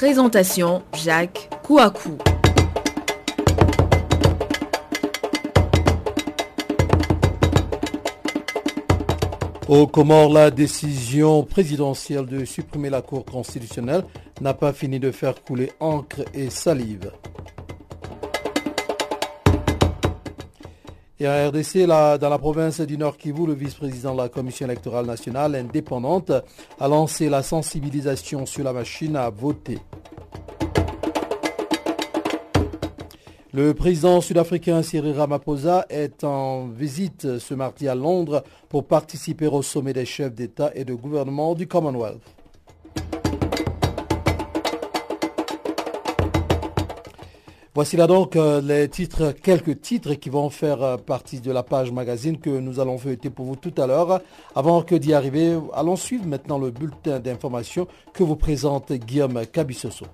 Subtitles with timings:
[0.00, 2.16] Présentation Jacques Kouakou.
[9.68, 14.04] Au Comores, la décision présidentielle de supprimer la Cour constitutionnelle
[14.40, 17.12] n'a pas fini de faire couler encre et salive.
[21.22, 25.04] Et en RDC, dans la province du Nord Kivu, le vice-président de la Commission électorale
[25.04, 26.32] nationale indépendante
[26.80, 29.78] a lancé la sensibilisation sur la machine à voter.
[33.52, 39.60] Le président sud-africain Cyril Ramaphosa est en visite ce mardi à Londres pour participer au
[39.60, 42.39] sommet des chefs d'État et de gouvernement du Commonwealth.
[47.72, 51.62] Voici là donc euh, les titres, quelques titres qui vont faire euh, partie de la
[51.62, 54.20] page magazine que nous allons feuilleter pour vous tout à l'heure.
[54.56, 60.06] Avant que d'y arriver, allons suivre maintenant le bulletin d'information que vous présente Guillaume Cabissoso.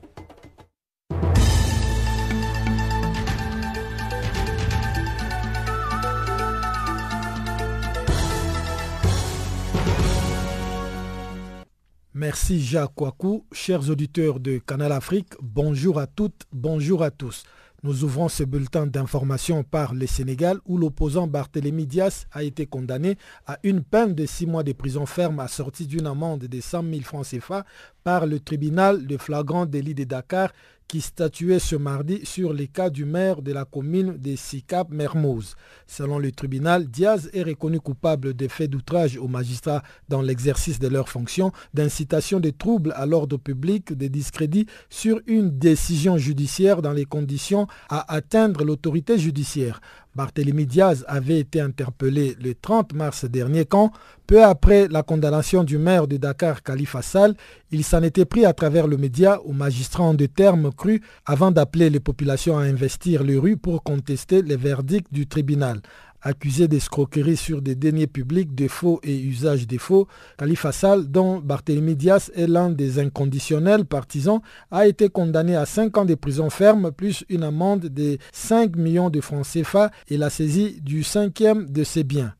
[12.18, 13.44] Merci Jacques Kouakou.
[13.52, 17.44] Chers auditeurs de Canal Afrique, bonjour à toutes, bonjour à tous.
[17.82, 23.18] Nous ouvrons ce bulletin d'information par le Sénégal où l'opposant Barthélémy Dias a été condamné
[23.46, 27.02] à une peine de six mois de prison ferme assortie d'une amende de 100 000
[27.02, 27.66] francs CFA
[28.02, 30.52] par le tribunal de flagrant délit de Dakar
[30.88, 35.56] qui statuait ce mardi sur les cas du maire de la commune de Sicap Mermoz.
[35.86, 40.88] Selon le tribunal, Diaz est reconnu coupable de faits d'outrage aux magistrats dans l'exercice de
[40.88, 46.92] leurs fonctions, d'incitation de troubles à l'ordre public, de discrédit sur une décision judiciaire dans
[46.92, 49.80] les conditions à atteindre l'autorité judiciaire.
[50.16, 53.92] Barthélemy Diaz avait été interpellé le 30 mars dernier quand,
[54.26, 57.34] peu après la condamnation du maire de Dakar, Khalifa Sall,
[57.70, 61.50] il s'en était pris à travers le média aux magistrats en des termes crus avant
[61.50, 65.80] d'appeler les populations à investir les rues pour contester les verdicts du tribunal
[66.22, 70.08] accusé d'escroquerie sur des deniers publics, de faux et usage des faux.
[70.38, 74.40] Khalifa Sall, dont Barthélemy Dias est l'un des inconditionnels partisans,
[74.70, 79.10] a été condamné à 5 ans de prison ferme plus une amende de 5 millions
[79.10, 82.34] de francs CFA et la saisie du cinquième de ses biens.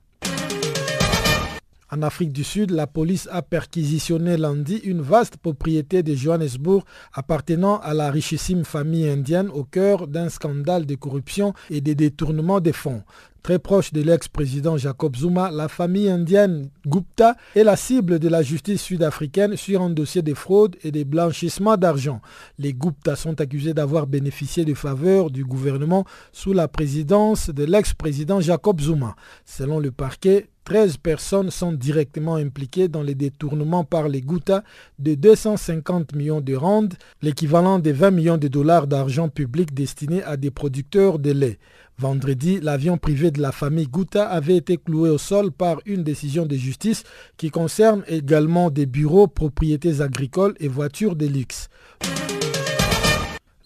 [1.93, 7.79] En Afrique du Sud, la police a perquisitionné lundi une vaste propriété de Johannesburg appartenant
[7.79, 12.73] à la richissime famille indienne au cœur d'un scandale de corruption et de détournement des
[12.73, 13.05] fonds.
[13.47, 18.43] Très proche de l'ex-président Jacob Zuma, la famille indienne Gupta est la cible de la
[18.43, 22.21] justice sud-africaine sur un dossier de fraude et de blanchissement d'argent.
[22.59, 28.41] Les Gupta sont accusés d'avoir bénéficié de faveurs du gouvernement sous la présidence de l'ex-président
[28.41, 29.15] Jacob Zuma.
[29.45, 34.65] Selon le parquet, 13 personnes sont directement impliquées dans les détournements par les Gupta
[34.99, 36.89] de 250 millions de rand,
[37.23, 41.61] l'équivalent de 20 millions de dollars d'argent public destiné à des producteurs de lait.
[41.99, 46.45] Vendredi, l'avion privé de la famille Gouta avait été cloué au sol par une décision
[46.45, 47.05] de justice
[47.39, 51.71] qui concerne également des bureaux, propriétés agricoles et voitures de luxe.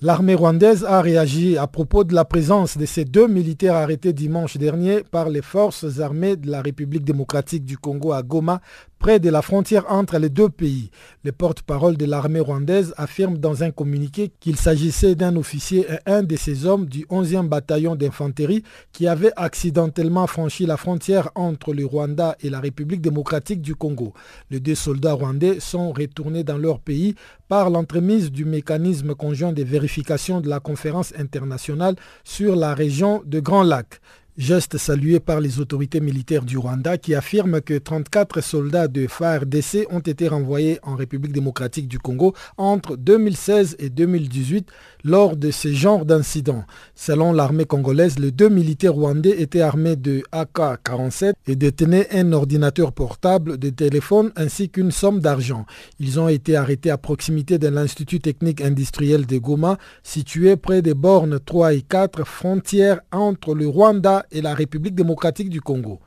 [0.03, 4.57] L'armée rwandaise a réagi à propos de la présence de ces deux militaires arrêtés dimanche
[4.57, 8.63] dernier par les forces armées de la République démocratique du Congo à Goma
[9.01, 10.91] près de la frontière entre les deux pays.
[11.25, 16.23] Le porte-parole de l'armée rwandaise affirme dans un communiqué qu'il s'agissait d'un officier et un
[16.23, 18.63] de ses hommes du 11e bataillon d'infanterie
[18.93, 24.13] qui avait accidentellement franchi la frontière entre le Rwanda et la République démocratique du Congo.
[24.51, 27.15] Les deux soldats rwandais sont retournés dans leur pays
[27.49, 33.41] par l'entremise du mécanisme conjoint de vérification de la conférence internationale sur la région de
[33.41, 34.01] Grand Lac.
[34.41, 39.87] Geste salué par les autorités militaires du Rwanda qui affirment que 34 soldats de FARDC
[39.91, 44.67] ont été renvoyés en République démocratique du Congo entre 2016 et 2018
[45.05, 46.65] lors de ce genre d'incidents.
[46.95, 52.93] Selon l'armée congolaise, les deux militaires rwandais étaient armés de AK-47 et détenaient un ordinateur
[52.93, 55.67] portable, des téléphones ainsi qu'une somme d'argent.
[55.99, 60.95] Ils ont été arrêtés à proximité de l'Institut technique industriel de Goma, situé près des
[60.95, 66.01] bornes 3 et 4, frontières entre le Rwanda et la République démocratique du Congo.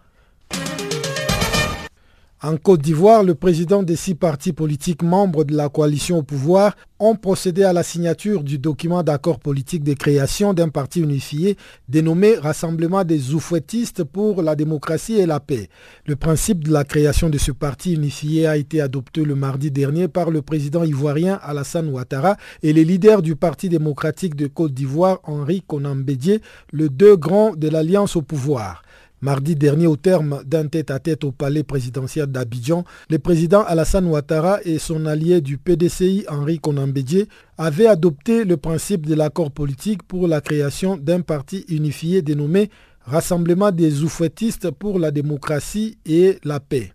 [2.45, 6.75] En Côte d'Ivoire, le président des six partis politiques membres de la coalition au pouvoir
[6.99, 11.55] ont procédé à la signature du document d'accord politique de création d'un parti unifié
[11.87, 15.69] dénommé Rassemblement des oufouettistes pour la démocratie et la paix.
[16.05, 20.09] Le principe de la création de ce parti unifié a été adopté le mardi dernier
[20.09, 25.21] par le président ivoirien Alassane Ouattara et les leaders du Parti démocratique de Côte d'Ivoire,
[25.23, 26.41] Henri Konambédié,
[26.73, 28.82] le deux grands de l'Alliance au pouvoir.
[29.23, 34.79] Mardi dernier, au terme d'un tête-à-tête au palais présidentiel d'Abidjan, le président Alassane Ouattara et
[34.79, 37.27] son allié du PDCI, Henri Konambedje,
[37.57, 42.69] avaient adopté le principe de l'accord politique pour la création d'un parti unifié dénommé
[43.05, 46.91] Rassemblement des oufouettistes pour la démocratie et la paix.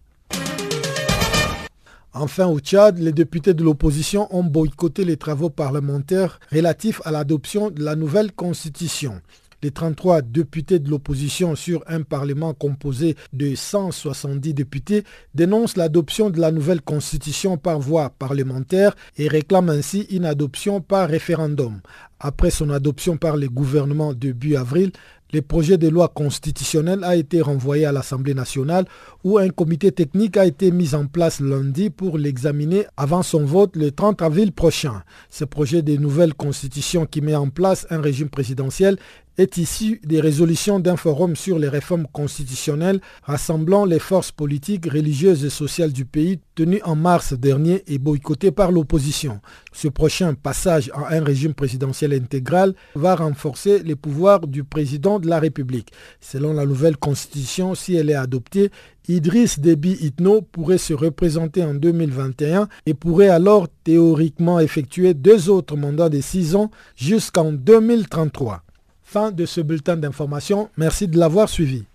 [2.13, 7.71] Enfin, au Tchad, les députés de l'opposition ont boycotté les travaux parlementaires relatifs à l'adoption
[7.71, 9.23] de la nouvelle constitution.
[9.61, 15.03] Les 33 députés de l'opposition sur un Parlement composé de 170 députés
[15.35, 21.09] dénoncent l'adoption de la nouvelle constitution par voie parlementaire et réclament ainsi une adoption par
[21.09, 21.81] référendum.
[22.21, 24.93] Après son adoption par les gouvernements début avril,
[25.33, 28.87] le projet de loi constitutionnelle a été renvoyé à l'Assemblée nationale
[29.25, 33.77] où un comité technique a été mis en place lundi pour l'examiner avant son vote
[33.77, 35.03] le 30 avril prochain.
[35.29, 38.97] Ce projet de nouvelle constitution qui met en place un régime présidentiel
[39.38, 45.44] est issu des résolutions d'un forum sur les réformes constitutionnelles rassemblant les forces politiques, religieuses
[45.44, 49.40] et sociales du pays tenu en mars dernier et boycotté par l'opposition.
[49.73, 55.29] Ce prochain passage à un régime présidentiel intégral va renforcer les pouvoirs du président de
[55.29, 55.93] la République.
[56.20, 58.70] Selon la nouvelle constitution, si elle est adoptée,
[59.06, 65.76] Idriss Déby Itno pourrait se représenter en 2021 et pourrait alors théoriquement effectuer deux autres
[65.76, 68.64] mandats de six ans jusqu'en 2033.
[69.11, 70.69] Fin de ce bulletin d'information.
[70.77, 71.87] Merci de l'avoir suivi.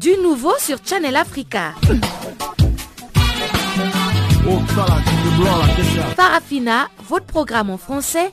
[0.00, 1.72] Du nouveau sur Channel Africa.
[6.16, 8.32] Farafina, votre programme en français,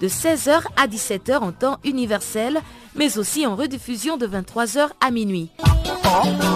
[0.00, 2.60] de 16h à 17h en temps universel,
[2.94, 5.50] mais aussi en rediffusion de 23h à minuit.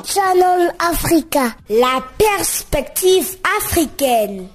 [0.04, 4.48] Channel Africa, la perspective africaine.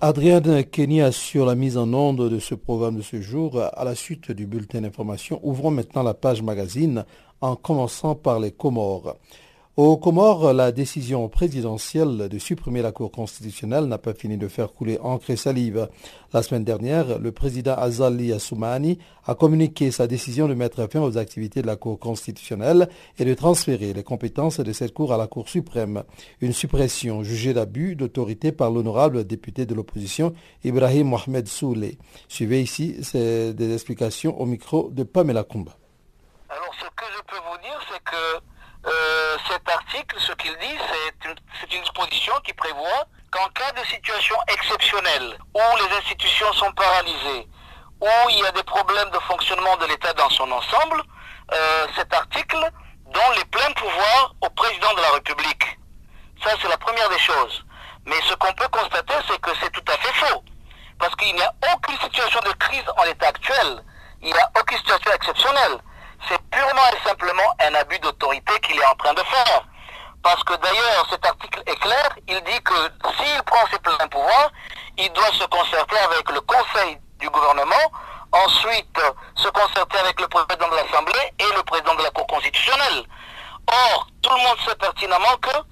[0.00, 3.60] Adrienne Kenya sur la mise en onde de ce programme de ce jour.
[3.60, 7.04] À la suite du bulletin d'information, ouvrons maintenant la page magazine
[7.40, 9.16] en commençant par les Comores.
[9.78, 14.72] Aux Comores, la décision présidentielle de supprimer la Cour constitutionnelle n'a pas fini de faire
[14.72, 15.88] couler encre et salive.
[16.32, 21.16] La semaine dernière, le président Azali Assoumani a communiqué sa décision de mettre fin aux
[21.16, 22.88] activités de la Cour constitutionnelle
[23.20, 26.02] et de transférer les compétences de cette Cour à la Cour suprême.
[26.40, 31.98] Une suppression jugée d'abus d'autorité par l'honorable député de l'opposition Ibrahim Mohamed Souley.
[32.26, 35.76] Suivez ici des explications au micro de Pamela Kumba.
[36.48, 38.42] Alors ce que je peux vous dire, c'est que
[38.86, 41.36] euh, cet article, ce qu'il dit, c'est une,
[41.72, 47.48] une, disposition qui prévoit qu'en cas de situation exceptionnelle où les institutions sont paralysées,
[48.00, 51.02] où il y a des problèmes de fonctionnement de l'État dans son ensemble,
[51.52, 52.70] euh, cet article
[53.06, 55.78] donne les pleins pouvoirs au président de la République.
[56.42, 57.64] Ça, c'est la première des choses.
[58.06, 60.42] Mais ce qu'on peut constater, c'est que c'est tout à fait faux.
[60.98, 63.82] Parce qu'il n'y a aucune situation de crise en l'état actuel.
[64.20, 65.78] Il n'y a aucune situation exceptionnelle
[66.28, 69.64] c'est purement et simplement un abus d'autorité qu'il est en train de faire.
[70.22, 72.74] Parce que d'ailleurs, cet article est clair, il dit que
[73.16, 74.50] s'il prend ses pleins pouvoirs,
[74.96, 77.92] il doit se concerter avec le Conseil du gouvernement,
[78.32, 79.00] ensuite
[79.36, 83.04] se concerter avec le président de l'Assemblée et le président de la Cour constitutionnelle.
[83.68, 85.62] Or, tout le monde sait pertinemment qu'il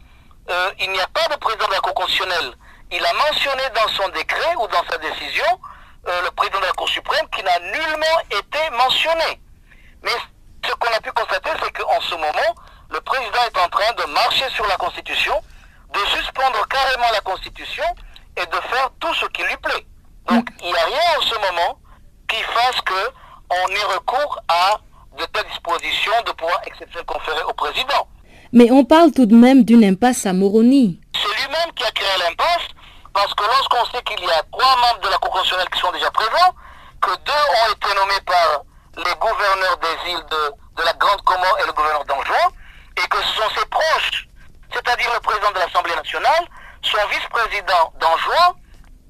[0.50, 2.54] euh, n'y a pas de président de la Cour constitutionnelle.
[2.92, 5.60] Il a mentionné dans son décret ou dans sa décision
[6.06, 9.40] euh, le président de la Cour suprême qui n'a nullement été mentionné.
[10.02, 10.12] Mais
[10.68, 12.54] ce qu'on a pu constater, c'est qu'en ce moment,
[12.90, 15.35] le président est en train de marcher sur la Constitution,
[15.92, 17.85] de suspendre carrément la Constitution
[18.37, 19.87] et de faire tout ce qui lui plaît.
[20.28, 21.78] Donc il n'y a rien en ce moment
[22.28, 24.78] qui fasse qu'on ait recours à
[25.18, 28.08] de telles dispositions de pouvoir exceptionnel conféré au président.
[28.52, 31.00] Mais on parle tout de même d'une impasse à Moroni.
[31.14, 32.68] C'est lui-même qui a créé l'impasse,
[33.14, 35.92] parce que lorsqu'on sait qu'il y a trois membres de la Cour constitutionnelle qui sont
[35.92, 36.54] déjà présents,
[37.00, 38.62] que deux ont été nommés par
[38.96, 42.48] les gouverneurs des îles de, la Grande Comore et le gouverneur d'Anjouan,
[42.96, 44.28] et que ce sont ses proches,
[44.72, 46.44] c'est-à-dire le président de l'Assemblée nationale,
[46.82, 48.56] son vice-président d'Anjouan,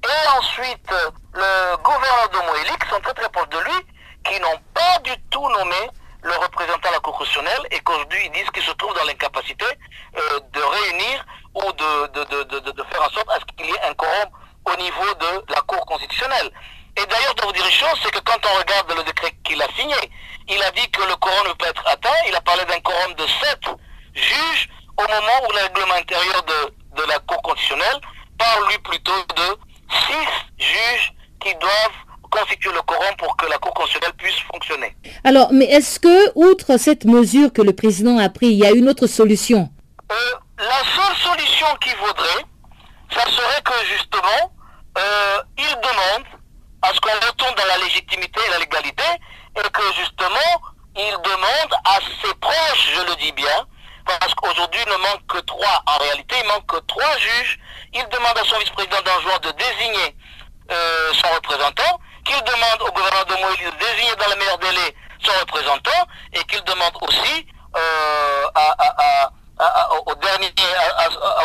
[0.03, 0.91] et ensuite
[1.33, 3.85] le gouverneur de Moélie, qui sont très très proches de lui,
[4.23, 5.89] qui n'ont pas du tout nommé
[6.23, 9.65] le représentant de la Cour constitutionnelle et qu'aujourd'hui ils disent qu'ils se trouvent dans l'incapacité
[9.65, 11.25] euh, de réunir
[11.55, 14.29] ou de, de, faire en sorte à ce qu'il y ait un quorum
[14.65, 16.51] au niveau de la Cour constitutionnelle.
[16.99, 19.61] Et d'ailleurs, de vous dire une chose, c'est que quand on regarde le décret qu'il
[19.61, 19.95] a signé,
[20.49, 22.17] il a dit que le quorum ne peut être atteint.
[22.27, 23.61] Il a parlé d'un quorum de sept
[24.15, 27.99] juges au moment où le règlement intérieur de, de la Cour constitutionnelle
[28.39, 29.57] parle lui plutôt de
[30.07, 30.27] six
[30.57, 31.99] juges qui doivent
[32.31, 34.95] constituer le quorum pour que la Cour constitutionnelle puisse fonctionner.
[35.23, 38.71] Alors, mais est-ce que, outre cette mesure que le président a prise, il y a
[38.71, 39.69] une autre solution?
[40.11, 40.15] Euh,
[40.57, 42.43] La seule solution qui vaudrait,
[43.11, 44.41] ça serait que justement,
[44.97, 46.25] euh, il demande
[46.81, 49.03] à ce qu'on retourne dans la légitimité et la légalité
[49.55, 50.61] et que justement,
[50.95, 53.67] il demande à ses proches, je le dis bien,
[54.05, 57.59] parce qu'aujourd'hui il ne manque que trois, en réalité il manque que trois juges,
[57.93, 60.15] il demande à son vice-président d'Anjouan de désigner
[60.71, 64.95] euh, son représentant, qu'il demande au gouvernement de Moïse de désigner dans le meilleur délai
[65.23, 68.45] son représentant et qu'il demande aussi euh,
[70.05, 70.53] au, dernier,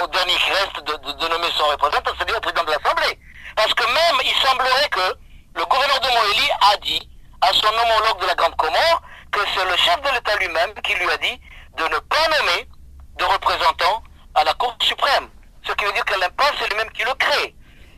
[0.03, 3.19] au dernier qui reste de, nommer son représentant, c'est-à-dire au président de l'Assemblée.
[3.57, 5.17] Parce que même, il semblerait que
[5.55, 7.09] le gouverneur de Moélie a dit
[7.41, 10.95] à son homologue de la Grande Comore que c'est le chef de l'État lui-même qui
[10.95, 11.41] lui a dit
[11.77, 12.69] de ne pas nommer
[13.19, 14.03] de représentant
[14.35, 15.29] à la Cour suprême.
[15.67, 17.55] Ce qui veut dire que l'impasse, c'est lui-même qui le crée.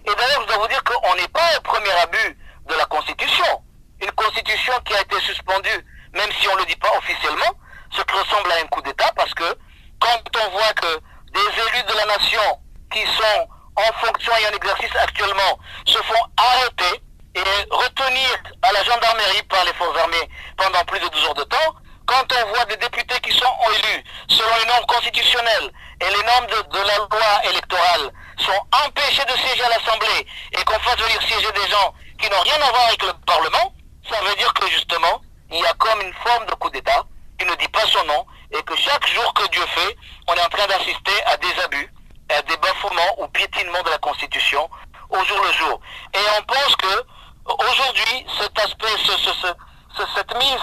[0.06, 3.62] Et d'ailleurs, je dois vous dire qu'on n'est pas au premier abus de la Constitution.
[4.02, 7.52] Une Constitution qui a été suspendue, même si on ne le dit pas officiellement,
[7.90, 9.56] ce qui ressemble à un coup d'État, parce que
[10.00, 11.00] quand on voit que
[11.32, 12.60] des élus de la nation
[12.92, 17.02] qui sont en fonction et en exercice actuellement se font arrêter
[17.34, 17.40] et
[17.70, 18.30] retenir
[18.62, 21.74] à la gendarmerie par les forces armées pendant plus de 12 heures de temps,
[22.06, 26.46] quand on voit des députés qui sont élus selon les normes constitutionnelles et les normes
[26.46, 31.50] de, la loi électorale sont empêchés de siéger à l'Assemblée et qu'on fasse venir siéger
[31.52, 33.74] des gens qui n'ont rien à voir avec le Parlement,
[34.08, 37.04] ça veut dire que justement, il y a comme une forme de coup d'État
[37.38, 39.96] qui ne dit pas son nom et que chaque jour que Dieu fait,
[40.28, 41.92] on est en train d'assister à des abus,
[42.30, 44.68] à des bafouements ou piétinements de la Constitution
[45.10, 45.80] au jour le jour.
[46.14, 47.04] Et on pense que
[47.46, 48.86] aujourd'hui, cet aspect,
[50.14, 50.60] cette mise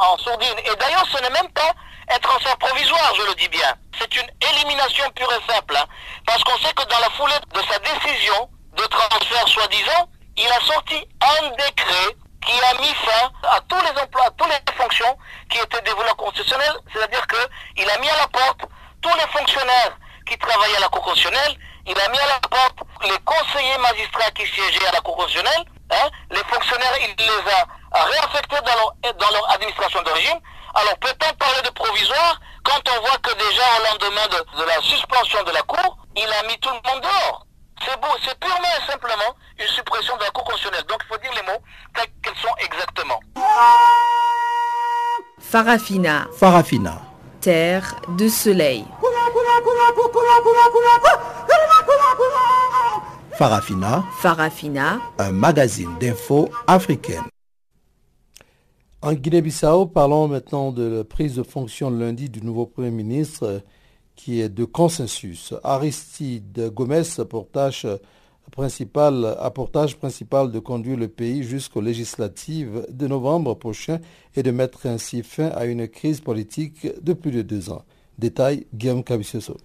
[0.00, 1.72] en, sourdine, et d'ailleurs ce n'est même pas
[2.10, 5.84] un transfert provisoire, je le dis bien, c'est une élimination pure et simple, hein.
[6.26, 10.60] parce qu'on sait que dans la foulée de sa décision de transfert soi-disant, il a
[10.60, 15.18] sorti un décret qui a mis fin à tous les emplois, à toutes les fonctions
[15.50, 18.60] qui étaient dévolues constitutionnelles, c'est-à-dire qu'il a mis à la porte
[19.02, 21.56] tous les fonctionnaires qui travaillaient à la Cour constitutionnelle,
[21.86, 25.64] il a mis à la porte les conseillers magistrats qui siégeaient à la Cour constitutionnelle,
[25.90, 30.38] hein, les fonctionnaires, il les a réaffectés dans leur, dans leur administration d'origine.
[30.74, 34.80] Alors peut-on parler de provisoire quand on voit que déjà au lendemain de, de la
[34.82, 37.46] suspension de la Cour, il a mis tout le monde dehors?
[37.84, 40.84] C'est beau, c'est purement et simplement une suppression de la Cour constitutionnelle.
[40.88, 41.62] Donc il faut dire les mots
[41.94, 43.20] tels qu'elles sont exactement.
[45.40, 46.26] Farafina.
[46.38, 47.07] Farafina.
[47.40, 48.84] Terre de soleil.
[53.38, 54.04] Farafina.
[54.18, 55.00] Farafina.
[55.18, 57.22] Un magazine d'infos africaine.
[59.00, 63.62] En Guinée-Bissau, parlons maintenant de la prise de fonction lundi du nouveau Premier ministre
[64.16, 65.54] qui est de consensus.
[65.62, 67.86] Aristide Gomez pour tâche
[68.50, 69.36] principale,
[70.00, 74.00] principal de conduire le pays jusqu'aux législatives de novembre prochain
[74.36, 77.84] et de mettre ainsi fin à une crise politique de plus de deux ans.
[78.18, 79.56] Détail Guillaume Cavicioso.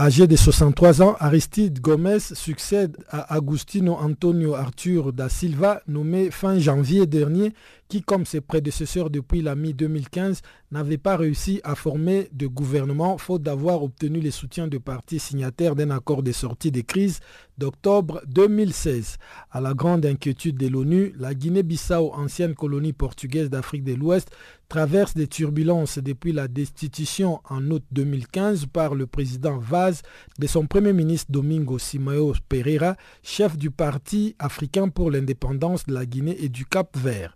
[0.00, 6.56] Âgé de 63 ans, Aristide Gomez succède à Agustino Antonio Arthur da Silva, nommé fin
[6.60, 7.52] janvier dernier,
[7.88, 10.40] qui, comme ses prédécesseurs depuis la mi-2015,
[10.70, 15.74] n'avait pas réussi à former de gouvernement faute d'avoir obtenu les soutiens de partis signataires
[15.74, 17.20] d'un accord de sortie des crises
[17.56, 19.16] d'octobre 2016.
[19.50, 24.30] À la grande inquiétude de l'ONU, la Guinée-Bissau, ancienne colonie portugaise d'Afrique de l'Ouest,
[24.68, 30.02] traverse des turbulences depuis la destitution en août 2015 par le président Vaz
[30.38, 36.04] de son premier ministre Domingo Simao Pereira, chef du Parti africain pour l'indépendance de la
[36.04, 37.34] Guinée et du Cap-Vert.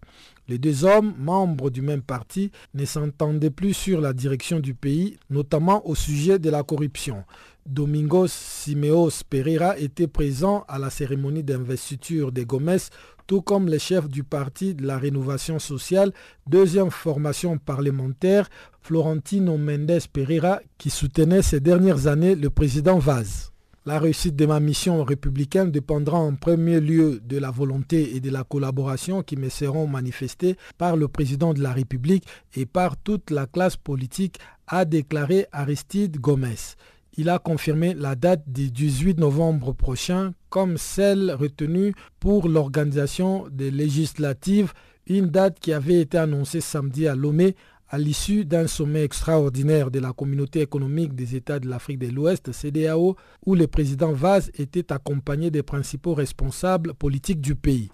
[0.52, 5.16] Les deux hommes, membres du même parti, ne s'entendaient plus sur la direction du pays,
[5.30, 7.24] notamment au sujet de la corruption.
[7.64, 12.76] Domingos Simeos Pereira était présent à la cérémonie d'investiture de Gomez,
[13.26, 16.12] tout comme le chef du parti de la rénovation sociale,
[16.46, 18.50] deuxième formation parlementaire,
[18.82, 23.51] Florentino Mendes Pereira, qui soutenait ces dernières années le président Vaz.
[23.84, 28.30] La réussite de ma mission républicaine dépendra en premier lieu de la volonté et de
[28.30, 32.24] la collaboration qui me seront manifestées par le président de la République
[32.54, 36.76] et par toute la classe politique, a déclaré Aristide Gomez.
[37.16, 43.72] Il a confirmé la date du 18 novembre prochain comme celle retenue pour l'organisation des
[43.72, 44.72] législatives,
[45.08, 47.56] une date qui avait été annoncée samedi à Lomé
[47.92, 52.50] à l'issue d'un sommet extraordinaire de la communauté économique des États de l'Afrique de l'Ouest,
[52.50, 57.90] CDAO, où le président Vaz était accompagné des principaux responsables politiques du pays.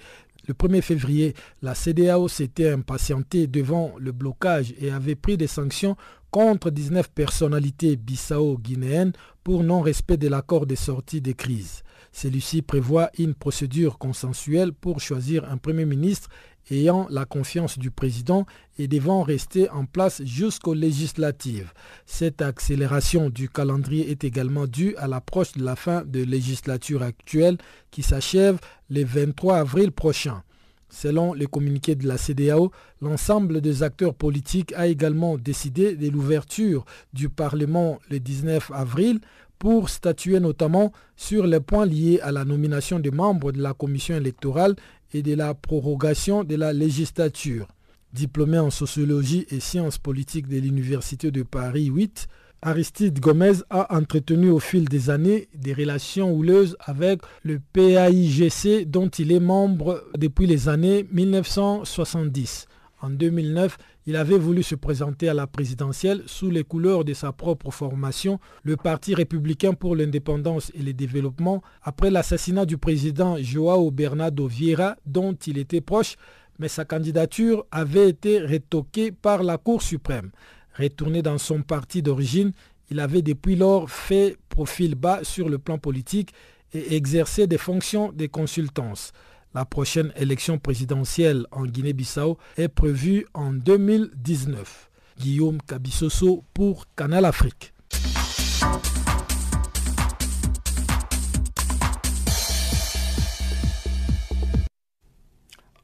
[0.47, 5.97] Le 1er février, la CDAO s'était impatientée devant le blocage et avait pris des sanctions
[6.31, 9.13] contre 19 personnalités bissau-guinéennes
[9.43, 11.83] pour non-respect de l'accord de sortie des crises.
[12.13, 16.29] Celui-ci prévoit une procédure consensuelle pour choisir un Premier ministre
[16.71, 18.47] ayant la confiance du président
[18.79, 21.73] et devant rester en place jusqu'aux législatives.
[22.07, 27.59] Cette accélération du calendrier est également due à l'approche de la fin de législature actuelle
[27.91, 28.59] qui s'achève
[28.91, 30.43] le 23 avril prochain.
[30.91, 32.73] Selon les communiqués de la CDAO,
[33.03, 39.21] l'ensemble des acteurs politiques a également décidé de l'ouverture du Parlement le 19 avril
[39.59, 44.15] pour statuer notamment sur les points liés à la nomination des membres de la commission
[44.17, 44.77] électorale
[45.13, 47.69] et de la prorogation de la législature.
[48.13, 52.29] Diplômé en sociologie et sciences politiques de l'Université de Paris 8,
[52.61, 59.09] Aristide Gomez a entretenu au fil des années des relations houleuses avec le PAIGC dont
[59.09, 62.67] il est membre depuis les années 1970.
[63.01, 67.31] En 2009, il avait voulu se présenter à la présidentielle sous les couleurs de sa
[67.31, 73.91] propre formation, le Parti républicain pour l'indépendance et le développement, après l'assassinat du président Joao
[73.91, 76.17] Bernardo Vieira, dont il était proche,
[76.59, 80.31] mais sa candidature avait été retoquée par la Cour suprême.
[80.79, 82.53] Retourné dans son parti d'origine,
[82.91, 86.33] il avait depuis lors fait profil bas sur le plan politique
[86.73, 89.13] et exercé des fonctions de consultance.
[89.55, 94.91] La prochaine élection présidentielle en Guinée-Bissau est prévue en 2019.
[95.19, 97.73] Guillaume Kabissoso pour Canal Afrique.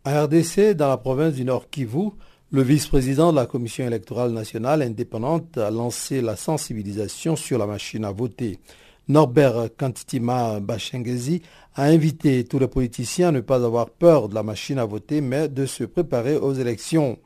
[0.05, 2.11] À RDC, dans la province du Nord Kivu,
[2.51, 8.05] le vice-président de la Commission électorale nationale indépendante a lancé la sensibilisation sur la machine
[8.05, 8.59] à voter.
[9.09, 11.43] Norbert Kantitima Bachengezi
[11.75, 15.21] a invité tous les politiciens à ne pas avoir peur de la machine à voter,
[15.21, 17.19] mais de se préparer aux élections.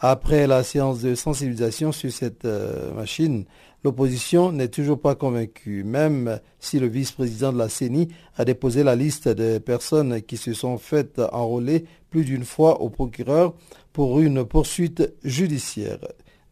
[0.00, 3.44] Après la séance de sensibilisation sur cette euh, machine,
[3.84, 8.96] l'opposition n'est toujours pas convaincue, même si le vice-président de la CENI a déposé la
[8.96, 13.54] liste des personnes qui se sont faites enrôler plus d'une fois au procureur
[13.92, 15.98] pour une poursuite judiciaire.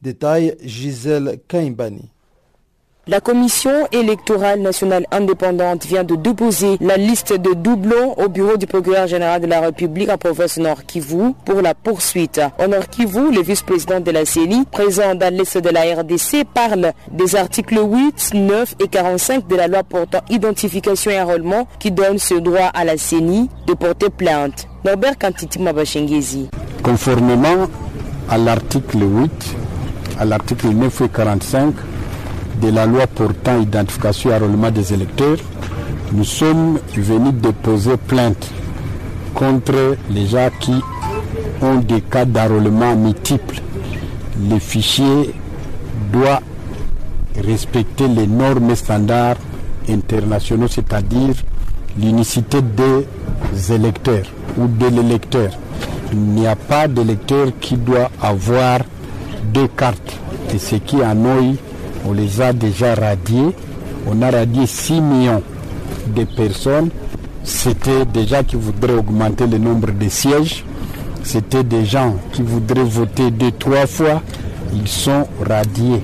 [0.00, 2.08] Détail Gisèle Kaimbani.
[3.10, 8.68] La Commission électorale nationale indépendante vient de déposer la liste de doublons au bureau du
[8.68, 12.40] procureur général de la République en province Nord Kivu pour la poursuite.
[12.64, 16.92] Au Nord Kivu, le vice-président de la CENI, présent dans l'est de la RDC, parle
[17.10, 22.20] des articles 8, 9 et 45 de la loi portant identification et enrôlement qui donnent
[22.20, 24.68] ce droit à la CENI de porter plainte.
[24.84, 26.48] Norbert Kantiti Mabashengezi.
[26.84, 27.66] Conformément
[28.28, 29.30] à l'article 8,
[30.20, 31.74] à l'article 9 et 45,
[32.60, 35.38] de la loi portant identification et enrôlement des électeurs,
[36.12, 38.50] nous sommes venus déposer plainte
[39.34, 40.74] contre les gens qui
[41.62, 43.60] ont des cas d'enrôlement multiples.
[44.50, 45.34] Le fichier
[46.12, 46.40] doit
[47.46, 49.36] respecter les normes et standards
[49.88, 51.34] internationaux, c'est-à-dire
[51.98, 54.24] l'unicité des électeurs
[54.58, 55.50] ou de l'électeur.
[56.12, 58.80] Il n'y a pas d'électeur qui doit avoir
[59.54, 60.18] deux cartes.
[60.52, 61.40] Et ce qui annoie
[62.06, 63.54] on les a déjà radiés.
[64.06, 65.42] On a radié 6 millions
[66.14, 66.90] de personnes.
[67.44, 70.64] C'était des gens qui voudraient augmenter le nombre de sièges.
[71.22, 74.22] C'était des gens qui voudraient voter deux, trois fois.
[74.72, 76.02] Ils sont radiés.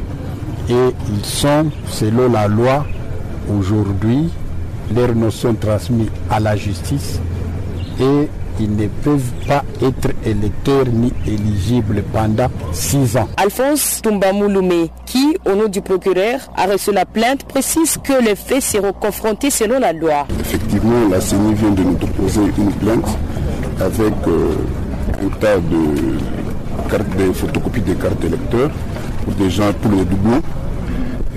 [0.69, 2.85] Et ils sont, selon la loi,
[3.49, 4.29] aujourd'hui,
[4.95, 7.21] leurs noms sont transmis à la justice
[8.01, 8.29] et
[8.61, 13.29] ils ne peuvent pas être électeurs ni éligibles pendant six ans.
[13.37, 18.62] Alphonse Tombamouloumé, qui, au nom du procureur, a reçu la plainte, précise que les faits
[18.62, 20.27] seront confrontés selon la loi.
[20.40, 23.07] Effectivement, la CENI vient de nous déposer une plainte
[23.81, 24.55] avec euh,
[25.25, 28.71] un tas de cartes, des photocopies des cartes électeurs
[29.25, 30.42] pour des gens, pour les doublons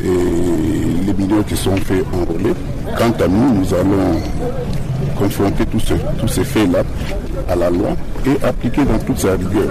[0.02, 2.54] et les millions qui sont faits enrôler.
[2.98, 4.20] Quant à nous, nous allons
[5.20, 6.84] confronter tous ces faits-là
[7.50, 7.90] à la loi
[8.26, 9.70] et appliquer dans toute sa rigueur.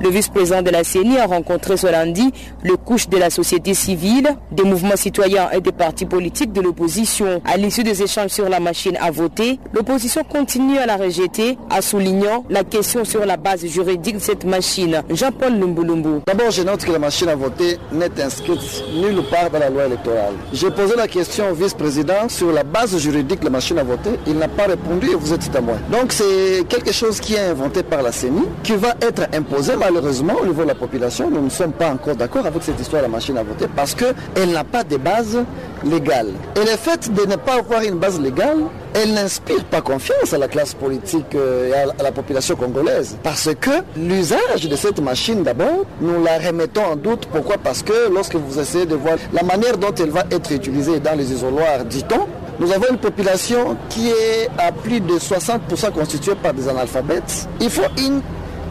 [0.00, 4.28] Le vice-président de la CENI a rencontré ce lundi le couche de la société civile,
[4.52, 7.40] des mouvements citoyens et des partis politiques de l'opposition.
[7.44, 11.80] À l'issue des échanges sur la machine à voter, l'opposition continue à la rejeter en
[11.80, 15.02] soulignant la question sur la base juridique de cette machine.
[15.10, 16.20] Jean-Paul Lumbulumbu.
[16.26, 19.86] D'abord, je note que la machine à voter n'est inscrite nulle part dans la loi
[19.86, 20.34] électorale.
[20.52, 24.10] J'ai posé la question au vice-président sur la base juridique de la machine à voter.
[24.26, 25.44] Il n'a pas répondu vous êtes.
[25.90, 30.34] Donc c'est quelque chose qui est inventé par la CENI, qui va être imposé malheureusement
[30.42, 31.30] au niveau de la population.
[31.30, 33.94] Nous ne sommes pas encore d'accord avec cette histoire de la machine à voter parce
[33.94, 35.38] qu'elle n'a pas de base
[35.84, 36.28] légale.
[36.56, 38.58] Et le fait de ne pas avoir une base légale,
[38.94, 43.16] elle n'inspire pas confiance à la classe politique et à la population congolaise.
[43.22, 47.26] Parce que l'usage de cette machine, d'abord, nous la remettons en doute.
[47.30, 47.56] Pourquoi?
[47.58, 51.16] Parce que lorsque vous essayez de voir la manière dont elle va être utilisée dans
[51.16, 52.26] les isoloirs, dit-on,
[52.60, 57.48] nous avons une population qui est à plus de 60% constituée par des analphabètes.
[57.60, 58.20] Il faut une,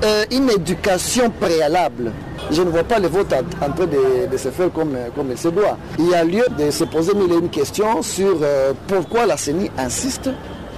[0.03, 2.11] euh, une éducation préalable.
[2.51, 5.49] Je ne vois pas le vote en train de, se faire comme, comme il se
[5.49, 5.77] doit.
[5.99, 9.37] Il y a lieu de se poser mille et une questions sur euh, pourquoi la
[9.37, 10.29] CENI insiste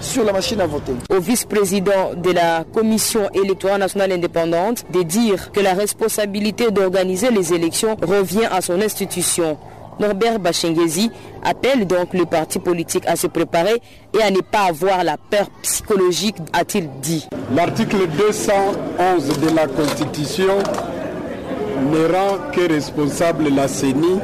[0.01, 0.93] sur la machine à voter.
[1.09, 7.53] Au vice-président de la Commission électorale nationale indépendante de dire que la responsabilité d'organiser les
[7.53, 9.57] élections revient à son institution.
[9.99, 11.09] Norbert Bachengezi
[11.43, 13.81] appelle donc le parti politique à se préparer
[14.13, 17.27] et à ne pas avoir la peur psychologique, a-t-il dit.
[17.55, 20.57] L'article 211 de la Constitution
[21.91, 24.19] ne rend que responsable la CENI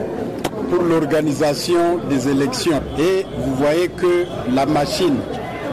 [0.69, 2.81] pour l'organisation des élections.
[2.97, 5.17] Et vous voyez que la machine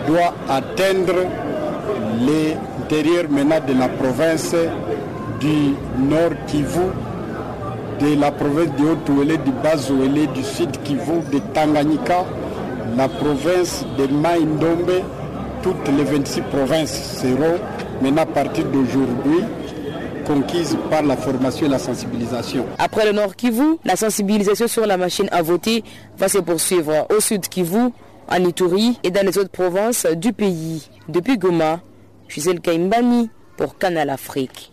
[0.07, 1.15] doit atteindre
[2.21, 4.55] l'intérieur maintenant de la province
[5.41, 6.81] du Nord Kivu
[8.01, 12.25] de la province de Haut-Ouélé, du Bas-Ouélé, du Sud Kivu, de Tanganyika,
[12.97, 15.03] la province de Maïndombe,
[15.63, 17.59] toutes les 26 provinces seront
[18.01, 19.41] maintenant à partir d'aujourd'hui
[20.27, 22.67] conquises par la formation et la sensibilisation.
[22.79, 25.83] Après le Nord Kivu, la sensibilisation sur la machine à voter
[26.19, 27.91] va se poursuivre au Sud Kivu,
[28.31, 30.89] en Ituri et dans les autres provinces du pays.
[31.09, 31.81] Depuis Goma,
[32.29, 34.73] Gisèle Kaimbani pour Canal Afrique.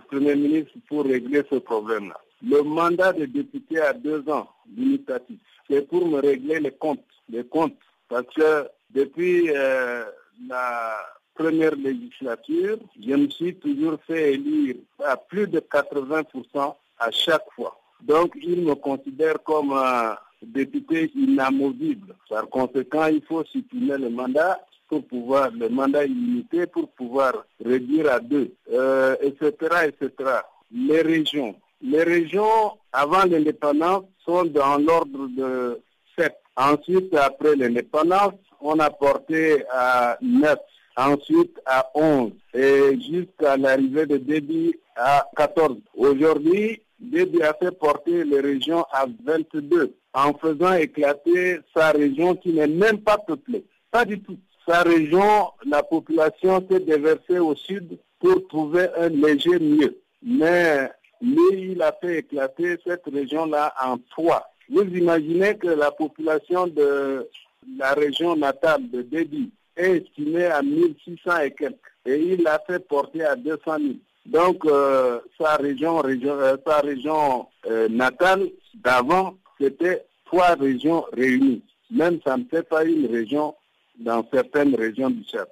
[0.00, 2.20] Premier ministre pour régler ce problème-là.
[2.46, 4.46] Le mandat de député à deux ans
[4.76, 5.38] limitatif,
[5.70, 7.78] c'est pour me régler les comptes, les comptes,
[8.10, 10.04] parce que depuis euh,
[10.46, 10.98] la
[11.34, 17.78] première législature, je me suis toujours fait élire à plus de 80% à chaque fois.
[18.02, 22.14] Donc, il me considère comme un député inamovible.
[22.28, 28.10] Par conséquent, il faut supprimer le mandat pour pouvoir, le mandat illimité pour pouvoir réduire
[28.12, 29.52] à deux, euh, etc.,
[29.86, 30.30] etc.
[30.72, 31.54] Les régions.
[31.80, 35.80] Les régions, avant l'indépendance, sont dans l'ordre de
[36.18, 36.34] 7.
[36.56, 40.58] Ensuite, après l'indépendance, on a porté à 9
[40.96, 45.78] ensuite à 11 et jusqu'à l'arrivée de Déby à 14.
[45.96, 52.52] Aujourd'hui, Déby a fait porter les régions à 22 en faisant éclater sa région qui
[52.52, 53.64] n'est même pas peuplée.
[53.90, 54.36] Pas du tout.
[54.66, 59.98] Sa région, la population s'est déversée au sud pour trouver un léger mieux.
[60.22, 60.88] Mais
[61.20, 64.48] lui, il a fait éclater cette région-là en trois.
[64.70, 67.28] Vous imaginez que la population de
[67.78, 71.78] la région natale de Déby est estimée à 1600 et quelques.
[72.04, 73.94] Et il l'a fait porter à 200 000.
[74.26, 81.62] Donc, euh, sa région, région euh, sa région euh, natale d'avant, c'était trois régions réunies.
[81.90, 83.54] Même ça ne fait pas une région
[83.98, 85.48] dans certaines régions du Tchad.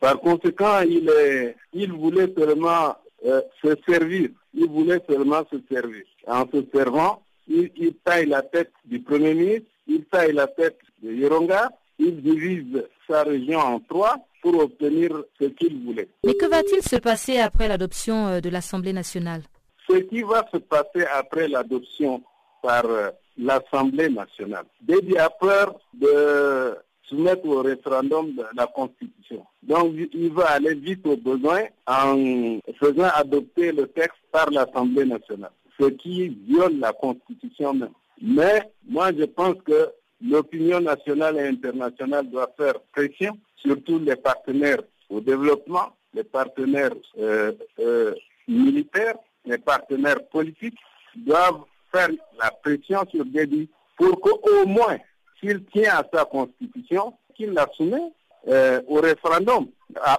[0.00, 4.30] Par conséquent, il, est, il voulait seulement se servir.
[4.54, 6.04] Il voulait seulement se servir.
[6.26, 10.78] En se servant, il, il, taille la tête du Premier ministre, il taille la tête
[11.02, 16.08] de Yironga, il divise sa région en trois pour obtenir ce qu'il voulait.
[16.24, 19.42] Mais que va-t-il se passer après l'adoption euh, de l'Assemblée nationale?
[19.88, 22.22] Ce qui va se passer après l'adoption
[22.62, 24.64] par euh, l'Assemblée nationale.
[24.80, 26.76] Dédi a peur de
[27.08, 29.44] soumettre au référendum la Constitution.
[29.62, 35.52] Donc, il va aller vite au besoin en faisant adopter le texte par l'Assemblée nationale,
[35.78, 37.90] ce qui viole la Constitution même.
[38.20, 39.90] Mais moi, je pense que
[40.22, 47.52] l'opinion nationale et internationale doit faire pression surtout les partenaires au développement, les partenaires euh,
[47.78, 48.14] euh,
[48.48, 50.78] militaires, les partenaires politiques
[51.14, 52.08] doivent faire
[52.42, 54.98] la pression sur Déby pour qu'au moins,
[55.40, 58.12] s'il tient à sa constitution, qu'il la soumet
[58.48, 59.68] euh, au référendum,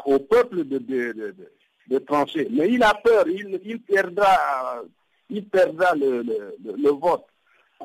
[0.05, 1.35] au peuple de, de,
[1.87, 2.47] de, trancher.
[2.51, 4.81] Mais il a peur, il, perdra,
[5.29, 7.25] il perdra le, le, vote.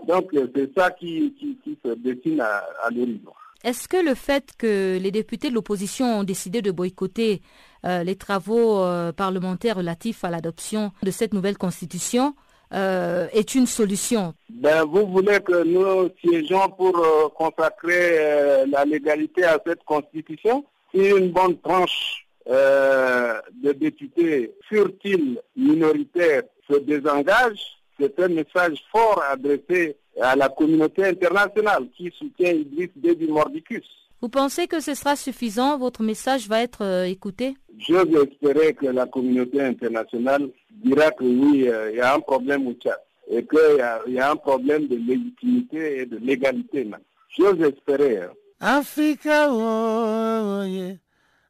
[0.06, 3.32] Donc c'est ça qui, qui, se dessine à, à l'horizon.
[3.64, 7.42] Est-ce que le fait que les députés de l'opposition ont décidé de boycotter
[7.84, 12.34] euh, les travaux euh, parlementaires relatifs à l'adoption de cette nouvelle constitution
[12.72, 14.34] euh, est une solution?
[14.48, 20.64] Ben, Vous voulez que nous siégeons pour consacrer la légalité à cette constitution?
[20.92, 24.52] Si une bonne tranche de députés.
[24.68, 27.60] Furtifs minoritaires se désengage,
[27.98, 33.84] c'est un message fort adressé à la communauté internationale qui soutient Idriss Déby Mordicus.
[34.20, 35.78] Vous pensez que ce sera suffisant?
[35.78, 37.56] Votre message va être euh, écouté?
[37.78, 42.20] Je veux espérer que la communauté internationale dira que oui, euh, il y a un
[42.20, 46.88] problème au Tchad et qu'il y, a un problème de légitimité et de légalité.
[47.28, 48.18] Je veux espérer.
[48.18, 48.30] Hein.
[48.60, 50.96] Africa, oh, oh, yeah.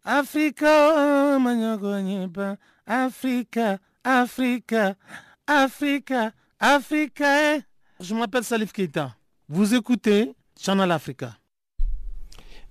[0.05, 4.97] Africa, oh, Africa, Africa,
[5.47, 7.59] Africa, Africa.
[7.99, 9.17] Je m'appelle Salif Keita.
[9.49, 11.37] Vous écoutez Channel Africa.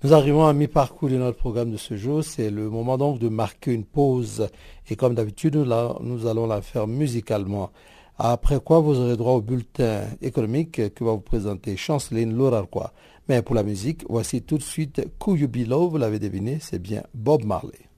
[0.04, 2.24] Nous arrivons à mi-parcours de notre programme de ce jour.
[2.24, 4.48] C'est le moment donc de marquer une pause.
[4.90, 7.72] Et comme d'habitude, nous, allons la faire musicalement.
[8.18, 12.94] Après quoi, vous aurez droit au bulletin économique que va vous présenter Chanceline Laurarquois.
[13.28, 15.90] Mais pour la musique, voici tout de suite You Below.
[15.90, 17.90] Vous l'avez deviné, c'est bien Bob Marley.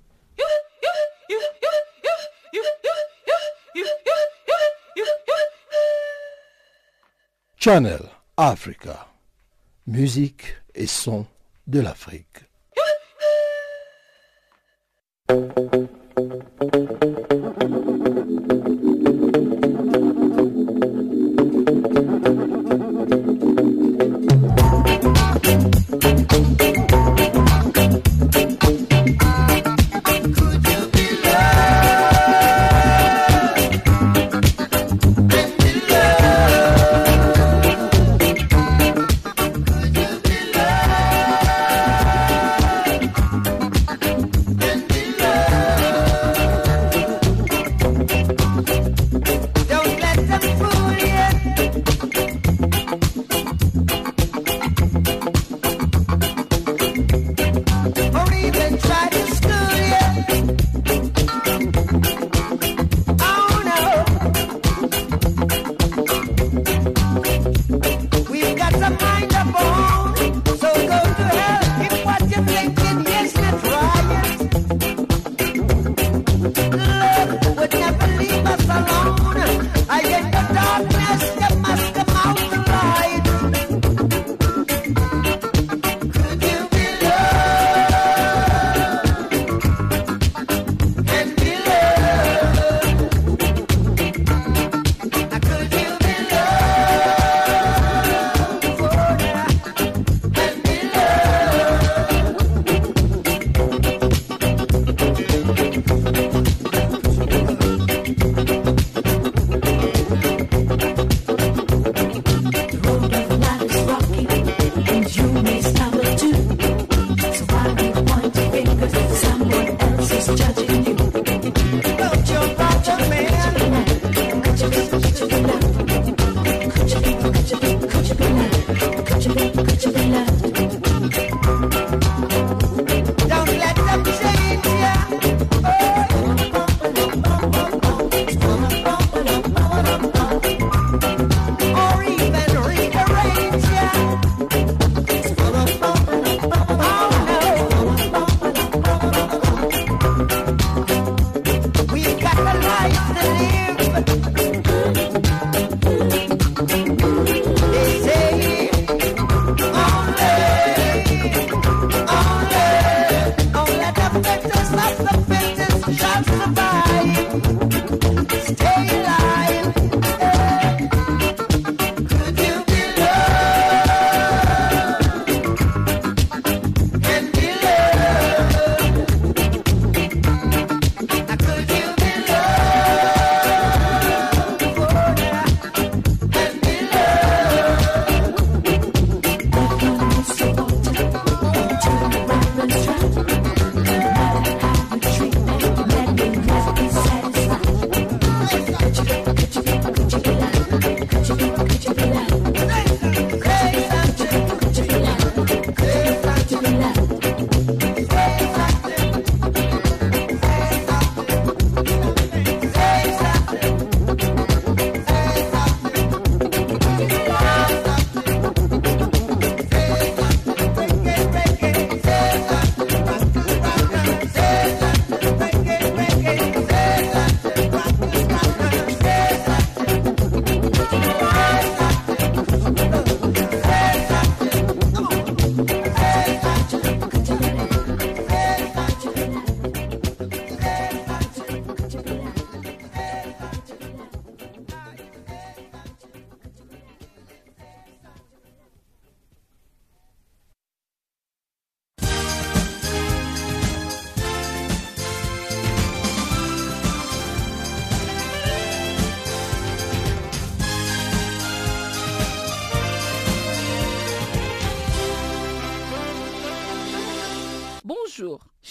[7.65, 8.01] Channel
[8.35, 9.07] Africa.
[9.87, 11.25] Musique et son
[11.65, 12.43] de l'Afrique.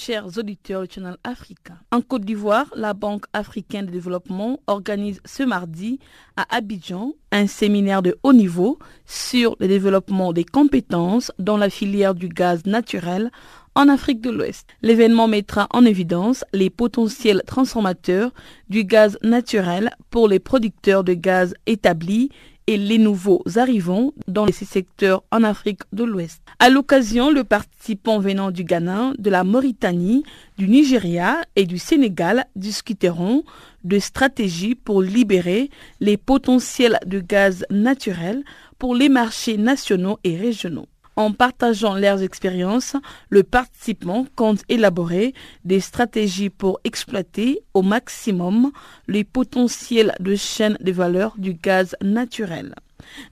[0.05, 1.75] chers auditeurs du Channel Africa.
[1.93, 6.01] En Côte d'Ivoire, la Banque africaine de développement organise ce mardi
[6.37, 12.17] à Abidjan un séminaire de haut niveau sur le développement des compétences dans la filière
[12.17, 13.31] du gaz naturel
[13.77, 14.67] en Afrique de l'Ouest.
[14.83, 18.33] L'événement mettra en évidence les potentiels transformateurs
[18.69, 22.31] du gaz naturel pour les producteurs de gaz établis
[22.67, 26.43] et les nouveaux arrivants dans ces secteurs en Afrique de l'Ouest.
[26.59, 30.25] À l'occasion, le participant venant du Ghana, de la Mauritanie,
[30.59, 33.45] du Nigeria et du Sénégal discuteront
[33.85, 35.71] de stratégies pour libérer
[36.01, 38.45] les potentiels de gaz naturel
[38.79, 40.87] pour les marchés nationaux et régionaux.
[41.17, 42.97] En partageant leurs expériences,
[43.29, 48.73] le participant compte élaborer des stratégies pour exploiter au maximum
[49.09, 52.75] les potentiels de chaîne de valeur du gaz naturel.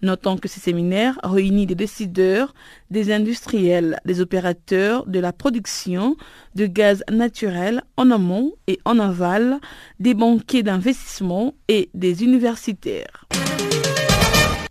[0.02, 2.54] Notons que ces séminaires réunissent des décideurs,
[2.90, 6.16] des industriels, des opérateurs de la production
[6.54, 9.58] de gaz naturel en amont et en aval,
[10.00, 13.26] des banquiers d'investissement et des universitaires.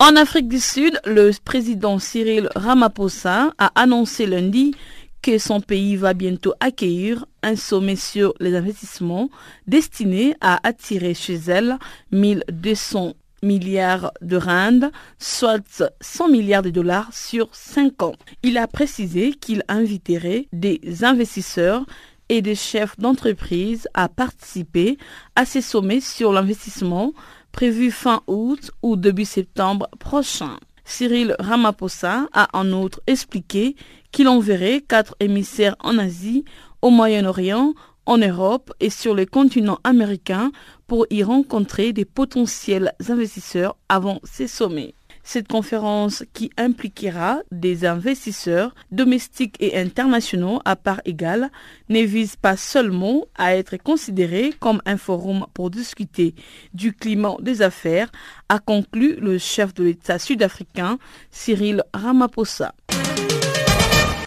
[0.02, 4.74] En Afrique du Sud, le président Cyril Ramaphosa a annoncé lundi
[5.22, 9.30] que son pays va bientôt accueillir un sommet sur les investissements
[9.68, 11.78] destiné à attirer chez elle
[12.14, 18.16] 1200 milliards de rand, soit 100 milliards de dollars sur 5 ans.
[18.42, 21.86] Il a précisé qu'il inviterait des investisseurs
[22.30, 24.98] et des chefs d'entreprise à participer
[25.36, 27.12] à ces sommets sur l'investissement
[27.52, 30.58] prévu fin août ou début septembre prochain.
[30.86, 33.76] Cyril Ramaphosa a en outre expliqué
[34.12, 36.46] qu'il enverrait quatre émissaires en Asie,
[36.82, 37.74] au Moyen-Orient,
[38.06, 40.52] en Europe et sur le continent américain
[40.88, 44.96] pour y rencontrer des potentiels investisseurs avant ces sommets.
[45.32, 51.52] Cette conférence, qui impliquera des investisseurs domestiques et internationaux à part égale,
[51.88, 56.34] ne vise pas seulement à être considérée comme un forum pour discuter
[56.74, 58.12] du climat des affaires,
[58.50, 60.98] a conclu le chef de l'État sud-africain
[61.30, 62.74] Cyril Ramaphosa.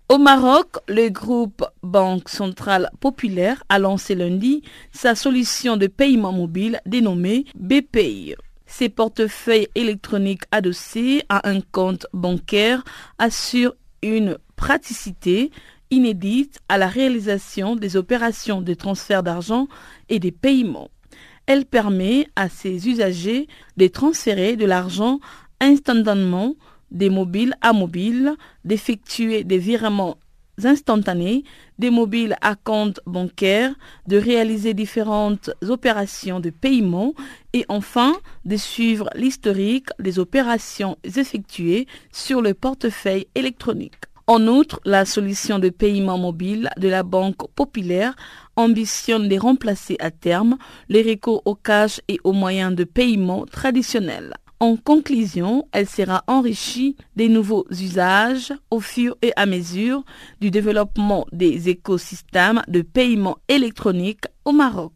[0.08, 4.62] Au Maroc, le groupe Banque Centrale Populaire a lancé lundi
[4.92, 8.36] sa solution de paiement mobile dénommée BPI.
[8.74, 12.82] Ces portefeuilles électroniques adossés à un compte bancaire
[13.18, 15.50] assurent une praticité
[15.90, 19.68] inédite à la réalisation des opérations de transfert d'argent
[20.08, 20.88] et des paiements.
[21.44, 23.46] Elle permet à ses usagers
[23.76, 25.20] de transférer de l'argent
[25.60, 26.54] instantanément
[26.90, 30.16] des mobiles à mobile, d'effectuer des virements
[30.64, 31.44] instantanés,
[31.78, 33.74] des mobiles à compte bancaire,
[34.06, 37.14] de réaliser différentes opérations de paiement
[37.52, 43.94] et enfin de suivre l'historique des opérations effectuées sur le portefeuille électronique.
[44.28, 48.14] En outre, la solution de paiement mobile de la Banque populaire
[48.54, 50.56] ambitionne de remplacer à terme
[50.88, 54.34] les recours au cash et aux moyens de paiement traditionnels.
[54.62, 60.04] En conclusion, elle sera enrichie des nouveaux usages au fur et à mesure
[60.40, 64.92] du développement des écosystèmes de paiement électronique au Maroc.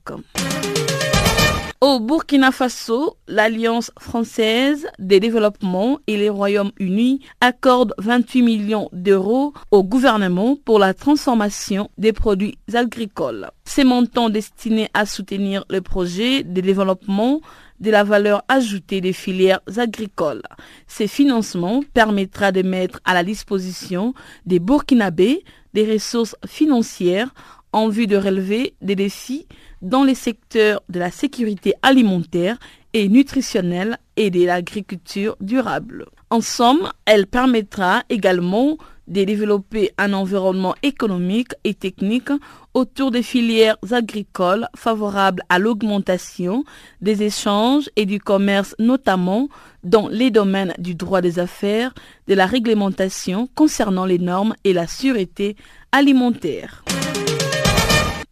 [1.81, 9.83] Au Burkina Faso, l'Alliance française des développements et les Royaumes-Unis accordent 28 millions d'euros au
[9.83, 13.51] gouvernement pour la transformation des produits agricoles.
[13.65, 17.41] Ces montants destinés à soutenir le projet de développement
[17.81, 20.43] de la valeur ajoutée des filières agricoles.
[20.87, 24.15] Ces financements permettra de mettre à la disposition
[24.45, 27.35] des Burkinabés des ressources financières
[27.73, 29.47] en vue de relever des défis
[29.83, 32.59] dans les secteurs de la sécurité alimentaire
[32.95, 36.07] et nutritionnelle et de l'agriculture durable.
[36.31, 42.31] En somme, elle permettra également de développer un environnement économique et technique
[42.75, 46.65] autour des filières agricoles favorables à l'augmentation
[47.01, 49.49] des échanges et du commerce, notamment
[49.85, 51.95] dans les domaines du droit des affaires,
[52.27, 55.57] de la réglementation concernant les normes et la sûreté
[55.93, 56.85] alimentaire.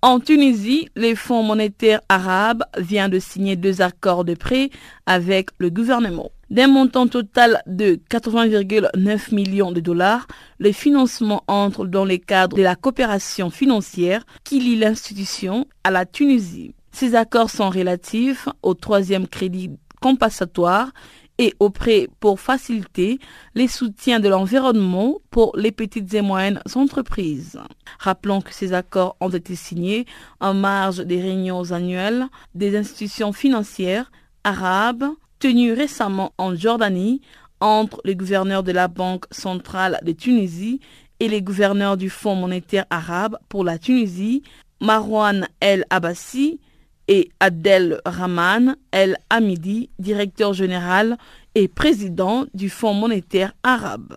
[0.02, 4.68] En Tunisie, les Fonds monétaires arabes viennent de signer deux accords de prêt
[5.06, 6.30] avec le gouvernement.
[6.51, 10.26] D'un montant total de 80,9 millions de dollars,
[10.59, 16.05] les financements entrent dans les cadres de la coopération financière qui lie l'institution à la
[16.07, 16.74] Tunisie.
[16.92, 19.70] Ces accords sont relatifs au troisième crédit
[20.01, 20.92] compensatoire
[21.38, 23.18] et au prêt pour faciliter
[23.55, 27.59] les soutiens de l'environnement pour les petites et moyennes entreprises.
[27.99, 30.07] Rappelons que ces accords ont été signés
[30.40, 34.12] en marge des réunions annuelles des institutions financières
[34.45, 35.07] arabes
[35.45, 37.20] tenues récemment en Jordanie
[37.61, 40.80] entre le gouverneur de la Banque centrale de Tunisie
[41.20, 44.42] et les gouverneurs du Fonds monétaire arabe pour la Tunisie,
[44.80, 46.61] Marwan El Abbassi
[47.09, 51.18] et Adel Rahman El Hamidi, directeur général
[51.55, 54.16] et président du Fonds monétaire arabe.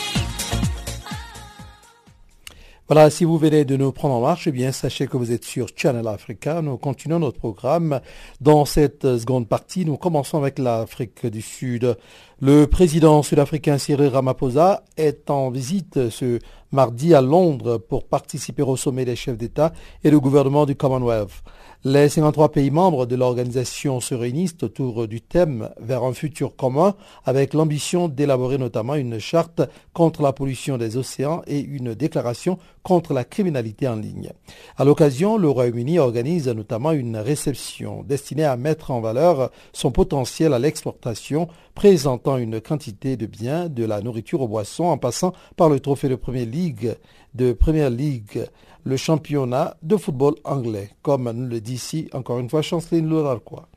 [2.93, 5.45] Voilà, si vous venez de nous prendre en marche, eh bien, sachez que vous êtes
[5.45, 6.61] sur Channel Africa.
[6.61, 8.01] Nous continuons notre programme.
[8.41, 11.95] Dans cette seconde partie, nous commençons avec l'Afrique du Sud.
[12.41, 16.39] Le président sud-africain Cyril Ramaphosa est en visite ce
[16.73, 19.71] mardi à Londres pour participer au sommet des chefs d'État
[20.03, 21.43] et de gouvernement du Commonwealth.
[21.83, 26.93] Les 53 pays membres de l'organisation se réunissent autour du thème vers un futur commun
[27.25, 33.15] avec l'ambition d'élaborer notamment une charte contre la pollution des océans et une déclaration contre
[33.15, 34.29] la criminalité en ligne.
[34.77, 40.53] À l'occasion, le Royaume-Uni organise notamment une réception destinée à mettre en valeur son potentiel
[40.53, 45.67] à l'exportation présentant une quantité de biens, de la nourriture aux boissons en passant par
[45.67, 46.95] le trophée de Première Ligue
[47.33, 48.45] de Première Ligue
[48.83, 53.67] le championnat de football anglais, comme nous le dit ici encore une fois Chanceline Lourarquois.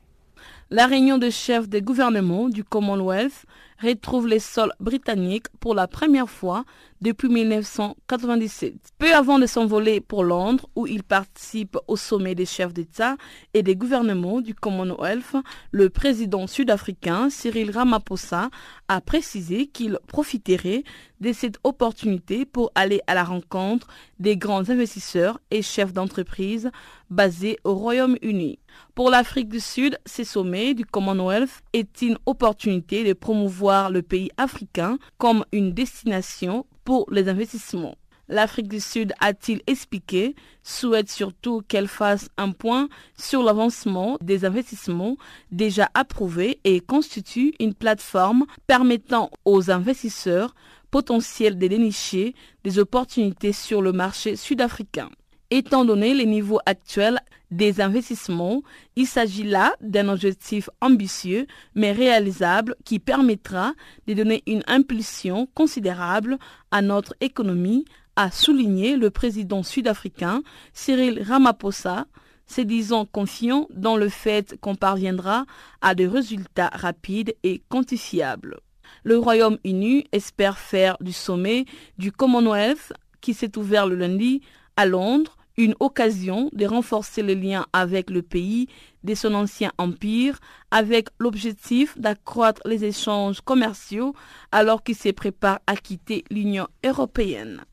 [0.71, 3.45] La réunion de chefs des gouvernements du Commonwealth
[3.83, 6.63] retrouve les sols britanniques pour la première fois
[7.01, 8.73] depuis 1997.
[8.97, 13.15] Peu avant de s'envoler pour Londres, où il participe au sommet des chefs d'État
[13.53, 15.35] et des gouvernements du Commonwealth,
[15.71, 18.49] le président sud-africain Cyril Ramaphosa
[18.87, 20.83] a précisé qu'il profiterait
[21.21, 23.87] de cette opportunité pour aller à la rencontre
[24.19, 26.69] des grands investisseurs et chefs d'entreprise
[27.09, 28.59] basés au Royaume-Uni.
[28.93, 34.29] Pour l'Afrique du Sud, ce sommet du Commonwealth est une opportunité de promouvoir le pays
[34.37, 37.95] africain comme une destination pour les investissements.
[38.27, 45.17] L'Afrique du Sud, a-t-il expliqué, souhaite surtout qu'elle fasse un point sur l'avancement des investissements
[45.51, 50.55] déjà approuvés et constitue une plateforme permettant aux investisseurs
[50.89, 55.09] potentiels de dénicher des opportunités sur le marché sud-africain.
[55.51, 57.19] Étant donné les niveaux actuels
[57.51, 58.63] des investissements,
[58.95, 61.45] il s'agit là d'un objectif ambitieux
[61.75, 63.73] mais réalisable qui permettra
[64.07, 66.39] de donner une impulsion considérable
[66.71, 67.85] à notre économie,
[68.15, 70.41] a souligné le président sud-africain
[70.73, 72.05] Cyril Ramaphosa,
[72.47, 75.45] se disant confiant dans le fait qu'on parviendra
[75.81, 78.59] à des résultats rapides et quantifiables.
[79.03, 81.65] Le Royaume-Uni espère faire du sommet
[81.97, 84.41] du Commonwealth qui s'est ouvert le lundi
[84.77, 88.67] à Londres une occasion de renforcer les liens avec le pays
[89.03, 90.39] de son ancien empire
[90.69, 94.13] avec l'objectif d'accroître les échanges commerciaux
[94.51, 97.63] alors qu'il se prépare à quitter l'Union européenne.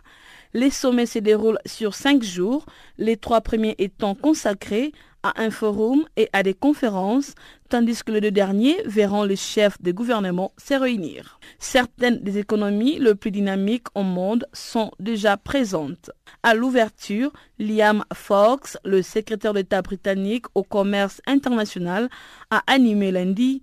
[0.54, 2.66] Les sommets se déroulent sur cinq jours,
[2.98, 4.92] les trois premiers étant consacrés
[5.22, 7.34] à un forum et à des conférences,
[7.68, 11.38] tandis que les deux derniers verront les chefs de gouvernement se réunir.
[11.58, 16.10] Certaines des économies les plus dynamiques au monde sont déjà présentes.
[16.42, 22.10] À l'ouverture, Liam Fox, le secrétaire d'État britannique au commerce international,
[22.50, 23.62] a animé lundi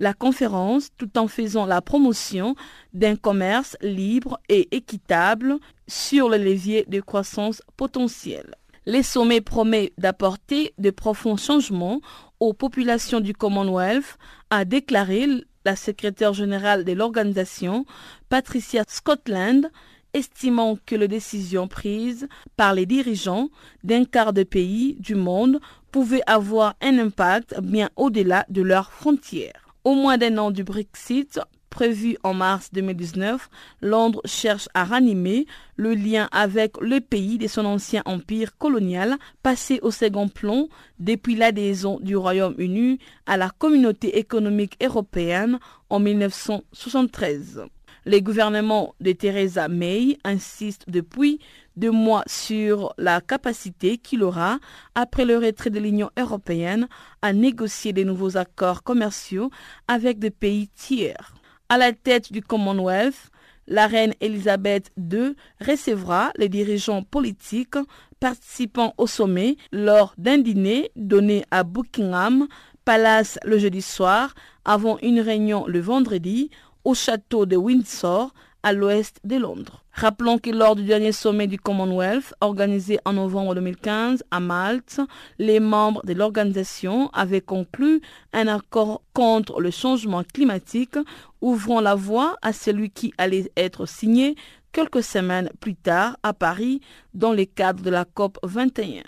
[0.00, 2.54] la conférence tout en faisant la promotion
[2.92, 8.54] d'un commerce libre et équitable sur le levier de croissance potentielle.
[8.86, 12.00] Les sommets promet d'apporter de profonds changements
[12.40, 14.16] aux populations du Commonwealth,
[14.50, 15.26] a déclaré
[15.64, 17.84] la secrétaire générale de l'organisation,
[18.28, 19.70] Patricia Scotland,
[20.14, 23.50] estimant que les décisions prises par les dirigeants
[23.84, 25.60] d'un quart de pays du monde
[25.92, 29.67] pouvaient avoir un impact bien au-delà de leurs frontières.
[29.88, 33.48] Au moins d'un an du Brexit, Prévu en mars 2019,
[33.80, 39.78] Londres cherche à ranimer le lien avec le pays de son ancien empire colonial passé
[39.80, 40.68] au second plan
[40.98, 45.58] depuis l'adhésion du Royaume-Uni à la communauté économique européenne
[45.88, 47.62] en 1973.
[48.06, 51.40] Les gouvernements de Theresa May insistent depuis
[51.76, 54.58] deux mois sur la capacité qu'il aura,
[54.94, 56.88] après le retrait de l'Union européenne,
[57.22, 59.50] à négocier de nouveaux accords commerciaux
[59.86, 61.34] avec des pays tiers.
[61.68, 63.30] À la tête du Commonwealth,
[63.66, 67.76] la reine Elisabeth II recevra les dirigeants politiques
[68.18, 72.48] participant au sommet lors d'un dîner donné à Buckingham
[72.86, 74.34] Palace le jeudi soir
[74.64, 76.50] avant une réunion le vendredi
[76.84, 79.84] au château de Windsor à l'ouest de Londres.
[79.92, 85.00] Rappelons que lors du dernier sommet du Commonwealth, organisé en novembre 2015 à Malte,
[85.38, 88.00] les membres de l'organisation avaient conclu
[88.32, 90.96] un accord contre le changement climatique,
[91.40, 94.36] ouvrant la voie à celui qui allait être signé
[94.72, 96.80] quelques semaines plus tard à Paris
[97.14, 99.02] dans le cadre de la COP 21.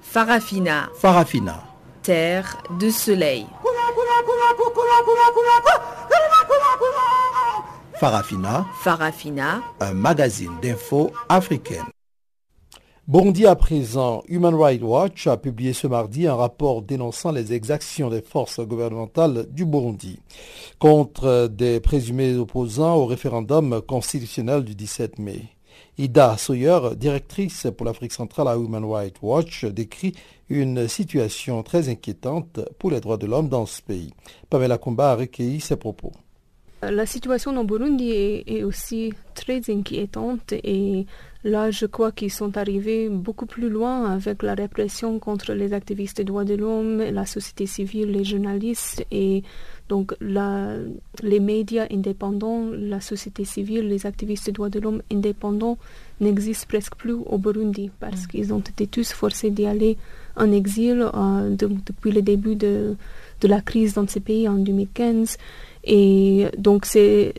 [0.00, 0.88] Farafina.
[0.96, 1.64] Farafina.
[2.02, 3.46] Terre de soleil.
[8.00, 8.66] Farafina.
[8.80, 9.62] Farafina.
[9.80, 11.84] Un magazine d'infos africaine.
[13.06, 18.08] Burundi à présent, Human Rights Watch a publié ce mardi un rapport dénonçant les exactions
[18.08, 20.20] des forces gouvernementales du Burundi
[20.78, 25.48] contre des présumés opposants au référendum constitutionnel du 17 mai.
[25.98, 30.14] Ida Sawyer, directrice pour l'Afrique centrale à Human Rights Watch, décrit
[30.48, 34.12] une situation très inquiétante pour les droits de l'homme dans ce pays.
[34.48, 36.12] Pamela Kumba a recueilli ses propos.
[36.82, 41.04] La situation au Burundi est, aussi très inquiétante et
[41.44, 46.16] là je crois qu'ils sont arrivés beaucoup plus loin avec la répression contre les activistes
[46.16, 49.42] des droits de l'homme, la société civile, les journalistes et
[49.90, 55.78] donc les médias indépendants, la société civile, les activistes des droits de l'homme indépendants
[56.20, 58.28] n'existent presque plus au Burundi parce mm.
[58.28, 59.98] qu'ils ont été tous forcés d'y aller
[60.36, 61.56] en exil euh,
[61.90, 62.94] depuis le début de,
[63.40, 65.36] de la crise dans ces pays en 2015.
[65.82, 67.32] Et donc c'est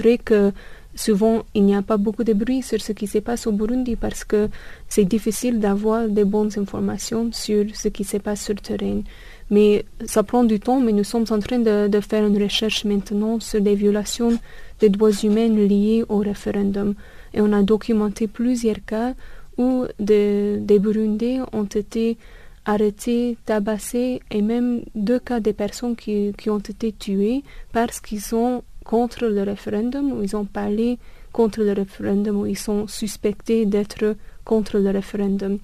[0.00, 0.50] vrai que
[0.96, 3.94] souvent il n'y a pas beaucoup de bruit sur ce qui se passe au Burundi
[3.94, 4.48] parce que
[4.88, 9.02] c'est difficile d'avoir des bonnes informations sur ce qui se passe sur le terrain.
[9.50, 13.40] Mais ça prend du temps, mais nous sommes en train de, faire une recherche maintenant
[13.40, 14.38] sur des violations
[14.80, 16.94] des droits humains liées au référendum.
[17.32, 19.14] Et on a documenté plusieurs cas
[19.58, 22.16] où des, des Burundais ont été
[22.64, 27.42] arrêtés, tabassés et même deux cas de personnes qui, qui ont été tuées
[27.72, 30.98] parce qu'ils sont contre le référendum ou ils ont parlé
[31.32, 35.58] contre le référendum ou ils sont suspectés d'être contre le référendum.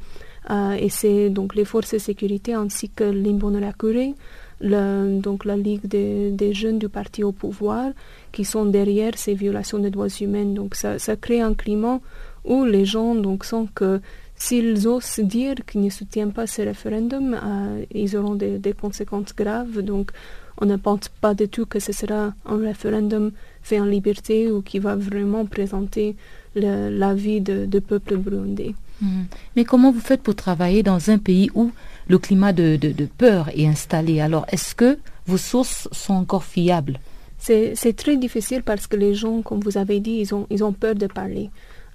[0.51, 4.15] Euh, et c'est donc les forces de sécurité ainsi que l'Imbonerakure,
[4.61, 7.93] donc la Ligue des, des, jeunes du parti au pouvoir,
[8.33, 10.45] qui sont derrière ces violations des droits humains.
[10.45, 12.01] Donc ça, crée un climat
[12.45, 14.01] où les gens donc sentent que
[14.43, 19.83] S'ils osent dire qu'ils ne soutiennent pas ce référendum, euh, ils auront des, conséquences graves.
[19.83, 20.13] Donc,
[20.57, 23.33] on ne pense pas du tout que ce sera un référendum
[23.63, 26.17] fait en liberté ou qui va vraiment présenter
[26.55, 28.75] la vie de, peuple burundais.
[29.01, 29.27] Mhm.
[29.57, 31.73] Mais comment vous faites pour travailler dans un pays où
[32.09, 32.79] le climat de,
[33.19, 34.21] peur est installé?
[34.21, 36.99] Alors, est-ce que vos sources sont encore fiables?
[37.39, 41.07] C'est très difficile parce que les gens, comme vous avez dit, ils ont, peur de
[41.07, 41.51] parler.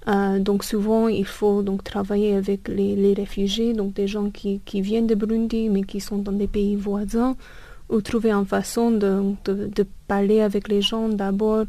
[0.08, 5.06] Euh, donc souvent, il faut donc travailler avec les, réfugiés, donc des gens qui, viennent
[5.06, 7.36] de Burundi mais qui sont dans des pays voisins,
[7.88, 9.36] ou trouver une façon de,
[10.08, 11.64] parler avec les gens d'abord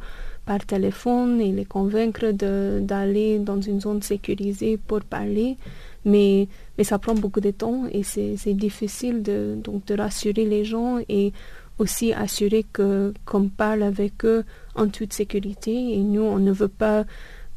[0.47, 5.57] par téléphone et les convaincre d'aller dans une zone sécurisée pour parler.
[6.05, 10.63] Mais, mais ça prend beaucoup de temps et c'est difficile de, donc, de rassurer les
[10.63, 11.33] gens et
[11.79, 14.45] aussi assurer qu'on parle avec eux
[14.75, 15.73] en toute sécurité.
[15.93, 17.05] Et nous, on ne veut pas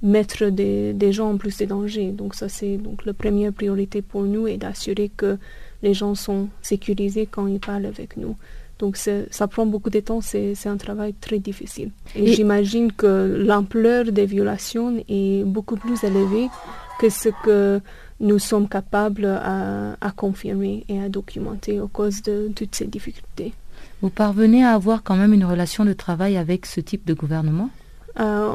[0.02, 2.10] mettre des, des, gens en plus de danger.
[2.10, 5.38] Donc ça c'est donc la première priorité pour nous et d'assurer que
[5.82, 8.36] les gens sont sécurisés quand ils parlent avec nous.
[8.80, 11.90] Donc ça prend beaucoup de temps, c'est un travail très difficile.
[12.16, 16.48] Et, j'imagine que l'ampleur des violations est beaucoup plus élevée
[16.98, 17.80] que ce que
[18.20, 23.52] nous sommes capables à, à confirmer et à documenter à cause de toutes ces difficultés.
[24.02, 27.70] Vous parvenez à avoir quand même une relation de travail avec ce type de gouvernement?
[28.18, 28.54] Euh,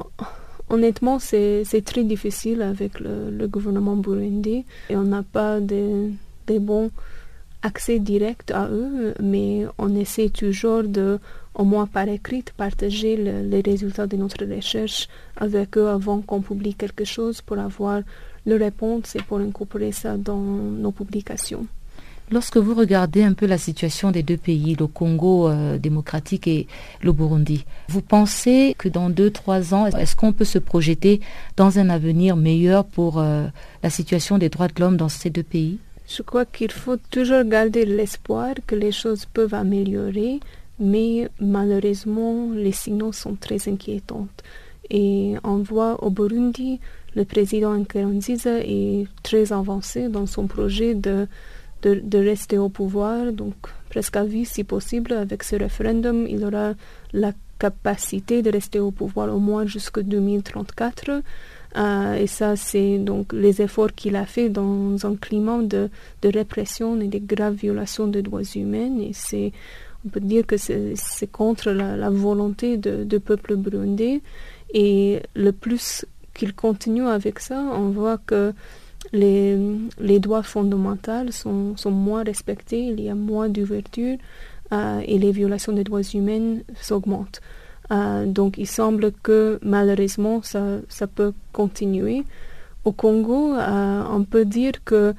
[0.69, 6.09] Honnêtement, c'est très difficile avec le, gouvernement burundi et on n'a pas de,
[6.59, 6.89] bons
[7.65, 11.19] accès directs à eux, mais on essaie toujours de,
[11.55, 16.75] au moins par écrit, partager les résultats de notre recherche avec eux avant qu'on publie
[16.75, 18.01] quelque chose pour avoir
[18.45, 20.37] le réponse et pour incorporer ça dans
[20.83, 21.65] nos publications.
[22.31, 26.65] Lorsque vous regardez un peu la situation des deux pays, le Congo euh, démocratique et
[27.01, 31.21] le Burundi, vous pensez que dans deux, trois ans, est-ce qu'on peut se projeter
[31.55, 33.45] dans un avenir meilleur pour euh,
[33.83, 35.77] la situation des droits de l'homme dans ces deux pays?
[36.07, 40.39] Je crois qu'il faut toujours garder l'espoir que les choses peuvent améliorer,
[40.79, 44.27] mais malheureusement, les signaux sont très inquiétants.
[44.89, 46.79] Et on voit au Burundi,
[47.15, 51.27] le président Nkurunziza est très avancé dans son projet de
[51.85, 53.55] de, rester au pouvoir, donc
[53.89, 55.13] presque à vie si possible.
[55.13, 56.73] Avec ce référendum, il aura
[57.13, 61.21] la capacité de rester au pouvoir au moins jusqu'en 2034.
[61.75, 65.89] Euh, et ça, c'est donc les efforts qu'il a fait dans un climat de,
[66.23, 68.97] répression et de graves violations des droits humains.
[68.99, 69.51] Et c'est,
[70.05, 74.21] on peut dire que c'est contre la, volonté du peuple burundais.
[74.73, 78.53] Et le plus qu'il continue avec ça, on voit que
[79.13, 79.57] les,
[79.99, 84.17] les droits fondamentaux sont, sont, moins respectés, il y a moins d'ouverture
[84.73, 87.41] euh, et les violations des droits humains s'augmentent.
[87.91, 92.23] Euh, donc il semble que malheureusement ça, ça peut continuer.
[92.83, 95.13] Au Congo, euh, on peut dire que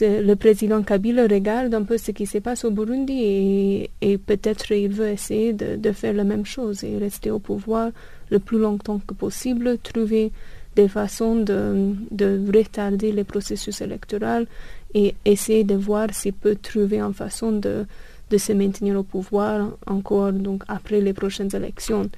[0.00, 4.72] le président Kabila regarde un peu ce qui se passe au Burundi et, et peut-être
[4.72, 7.90] il veut essayer de, de, faire la même chose et rester au pouvoir
[8.30, 10.32] le plus longtemps que possible, trouver
[10.74, 14.46] des façons de, de retarder le processus électoral
[14.94, 17.84] et essayer de voir s'il peut trouver une façon de,
[18.30, 22.10] de se maintenir au pouvoir encore donc après les prochaines élections.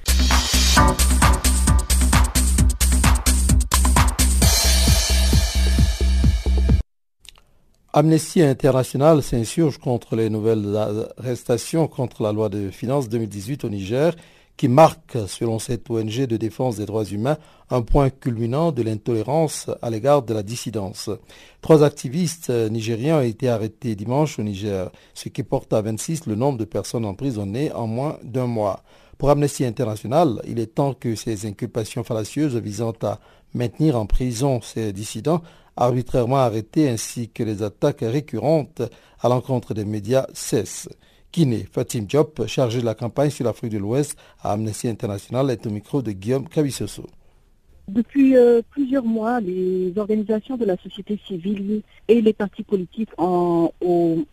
[7.93, 10.75] Amnesty International s'insurge contre les nouvelles
[11.17, 14.13] arrestations contre la loi de finances 2018 au Niger
[14.57, 17.37] qui marque, selon cette ONG de défense des droits humains,
[17.69, 21.11] un point culminant de l'intolérance à l'égard de la dissidence.
[21.61, 26.35] Trois activistes nigériens ont été arrêtés dimanche au Niger, ce qui porte à 26 le
[26.35, 28.81] nombre de personnes emprisonnées en moins d'un mois.
[29.19, 33.19] Pour Amnesty International, il est temps que ces inculpations fallacieuses visant à
[33.53, 35.41] maintenir en prison ces dissidents
[35.75, 38.81] arbitrairement arrêtés ainsi que les attaques récurrentes
[39.21, 40.89] à l'encontre des médias cessent.
[41.33, 41.67] Guinée.
[41.71, 45.69] Fatim Diop, chargé de la campagne sur l'Afrique de l'Ouest à Amnesty International, est au
[45.69, 47.05] micro de Guillaume Kavissoso.
[47.87, 53.71] Depuis euh, plusieurs mois, les organisations de la société civile et les partis politiques au,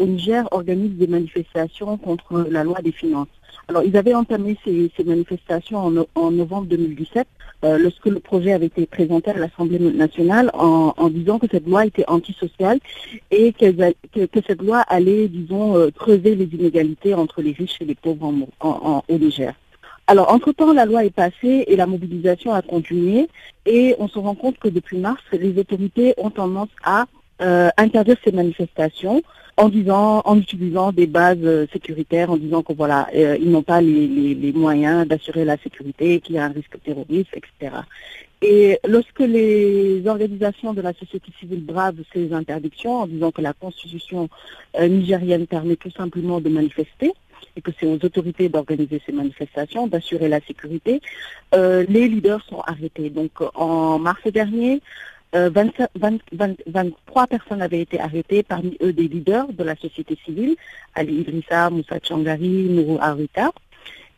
[0.00, 3.28] Niger organisent des manifestations contre la loi des finances.
[3.68, 7.26] Alors, ils avaient entamé ces, manifestations en, novembre 2017,
[7.64, 11.86] euh, lorsque le projet avait été présenté à l'Assemblée nationale en, disant que cette loi
[11.86, 12.80] était antisociale
[13.30, 13.72] et que,
[14.46, 19.02] cette loi allait, disons, euh, creuser les inégalités entre les riches et les pauvres en,
[19.08, 19.54] au Niger.
[20.06, 23.28] Alors, entre-temps, la loi est passée et la mobilisation a continué
[23.64, 27.06] et on se rend compte que depuis mars, les autorités ont tendance à
[27.40, 29.22] euh, interdire ces manifestations
[29.56, 33.62] en disant, en utilisant des bases euh, sécuritaires, en disant que voilà, euh, ils n'ont
[33.62, 37.76] pas les, moyens d'assurer la sécurité, qu'il y a un risque terroriste, etc.
[38.42, 43.52] Et lorsque les organisations de la société civile bravent ces interdictions en disant que la
[43.52, 44.28] constitution
[44.78, 47.12] euh, nigérienne permet tout simplement de manifester,
[47.56, 51.00] et que c'est aux autorités d'organiser ces manifestations, d'assurer la sécurité,
[51.52, 53.10] les leaders sont arrêtés.
[53.10, 54.80] Donc en mars dernier,
[55.32, 60.56] 23 personnes avaient été arrêtées, parmi eux des leaders de la société civile,
[60.94, 63.50] Ali Idrissa, Moussa Changari, Nourou Arita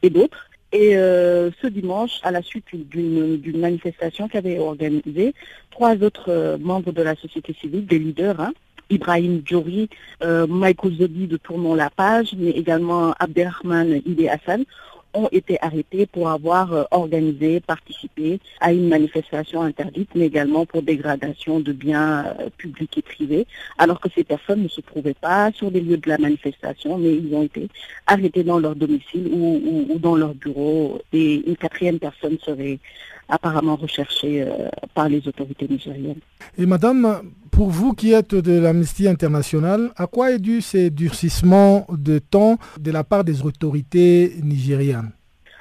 [0.03, 0.47] et d'autres.
[0.72, 5.33] Et euh, ce dimanche, à la suite d'une manifestation qu'avaient organisée
[5.70, 8.53] trois autres euh, membres de la société civile, des leaders, hein,
[8.91, 9.89] Ibrahim Djouri,
[10.22, 14.64] euh, Michael Zodi de Tournon La Page, mais également Abdelrahman Ide Hassan,
[15.16, 20.82] ont été arrêtés pour avoir euh, organisé, participé à une manifestation interdite, mais également pour
[20.82, 23.47] dégradation de biens euh, publics et privés,
[23.78, 27.14] alors que ces personnes ne se trouvaient pas sur les lieux de la manifestation, mais
[27.14, 27.68] ils ont été
[28.07, 32.78] arrêtés dans leur domicile ou, dans leur bureau, et une quatrième personne serait
[33.29, 36.20] apparemment recherchée euh, par les autorités nigériennes.
[36.59, 41.87] Et madame, pour vous qui êtes de l'Amnesty International, à quoi est dû ces durcissements
[41.91, 45.11] de temps de la part des autorités nigériennes?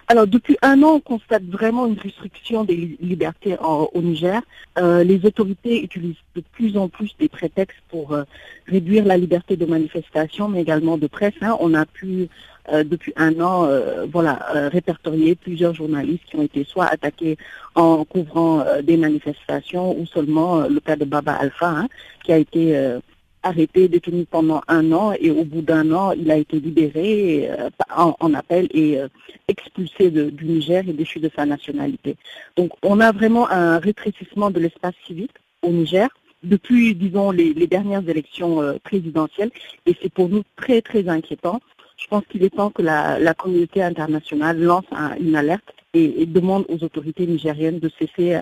[0.07, 4.39] Alors depuis un an, on constate vraiment une restriction des libertés au Niger.
[4.78, 8.24] Euh, les autorités utilisent de plus en plus des prétextes pour euh,
[8.68, 11.34] réduire la liberté de manifestation, mais également de presse.
[11.41, 11.57] Hein.
[11.59, 12.28] On a pu
[12.72, 13.68] euh, depuis un an,
[14.11, 14.39] voilà,
[14.72, 17.38] répertorier plusieurs journalistes qui ont été soit attaqués
[17.76, 21.88] en couvrant des manifestations ou seulement le cas de Baba Alpha, hein,
[22.24, 22.99] qui a été
[23.45, 27.70] arrêté, détenu pendant un an et au bout d'un an, il a été libéré euh,
[27.95, 29.07] en, appel et euh,
[29.47, 32.18] expulsé du Niger et déchu de sa nationalité.
[32.57, 36.09] Donc on a vraiment un rétrécissement de l'espace civique au Niger
[36.43, 39.49] depuis, disons, les, dernières élections présidentielles.
[39.88, 41.59] Et c'est pour nous très, très inquiétant.
[41.97, 44.85] Je pense qu'il est temps que la, communauté internationale lance
[45.19, 48.39] une alerte et, demande aux autorités nigériennes de cesser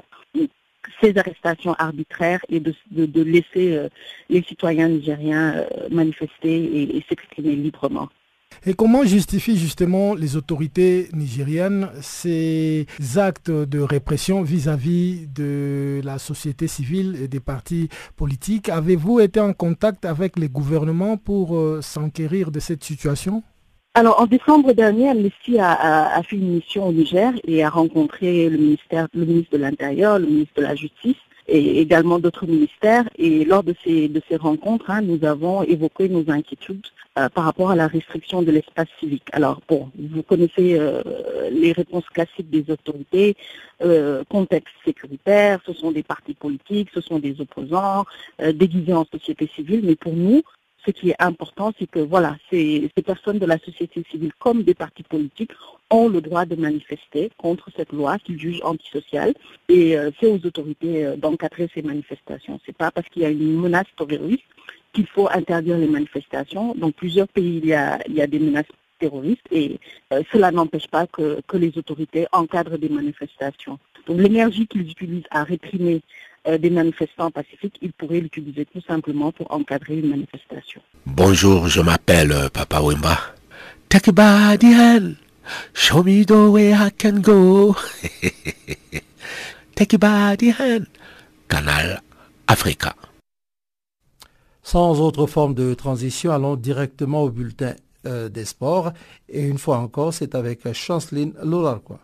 [1.01, 3.79] ces arrestations arbitraires et de, laisser
[4.29, 8.09] les citoyens nigériens manifester et s'exprimer librement.
[8.65, 12.87] Et comment justifient justement les autorités nigériennes ces
[13.17, 18.69] actes de répression vis-à-vis de la société civile et des partis politiques?
[18.69, 23.43] Avez-vous été en contact avec les gouvernements pour euh, s'enquérir de cette situation?
[23.95, 28.47] Alors, en décembre dernier, Amnesty a, a, fait une mission au Niger et a rencontré
[28.49, 33.05] le ministère, le ministre de l'Intérieur, le ministre de la Justice et également d'autres ministères.
[33.17, 36.85] Et lors de ces, de ces rencontres, hein, nous avons évoqué nos inquiétudes
[37.19, 39.27] euh, par rapport à la restriction de l'espace civique.
[39.33, 41.03] Alors, bon, vous connaissez euh,
[41.51, 43.35] les réponses classiques des autorités,
[43.83, 48.05] euh, contexte sécuritaire, ce sont des partis politiques, ce sont des opposants,
[48.53, 50.41] déguisés en société civile, mais pour nous,
[50.85, 54.73] ce qui est important, c'est que voilà, ces, personnes de la société civile comme des
[54.73, 55.51] partis politiques
[55.89, 59.33] ont le droit de manifester contre cette loi qu'ils jugent antisociale
[59.69, 62.59] et c'est aux autorités d'encadrer ces manifestations.
[62.65, 64.43] C'est pas parce qu'il y a une menace terroriste
[64.93, 66.75] qu'il faut interdire les manifestations.
[66.75, 68.65] Dans plusieurs pays, il y a, des menaces
[68.99, 69.79] terroristes et
[70.13, 73.79] euh, cela n'empêche pas que, les autorités encadrent des manifestations.
[74.07, 76.01] Donc l'énergie qu'ils utilisent à réprimer
[76.47, 80.81] euh, des manifestants pacifiques, ils pourraient l'utiliser tout simplement pour encadrer une manifestation.
[81.05, 83.17] Bonjour, je m'appelle euh, Papa Wimba.
[83.89, 85.15] Take a hand,
[85.73, 87.75] show me the way I can go.
[89.75, 90.87] Take a hand,
[91.47, 92.01] Canal
[92.47, 92.95] Africa.
[94.63, 97.75] Sans autre forme de transition, allons directement au bulletin
[98.05, 98.91] euh, des sports.
[99.29, 101.99] Et une fois encore, c'est avec Chanceline Lorarquois.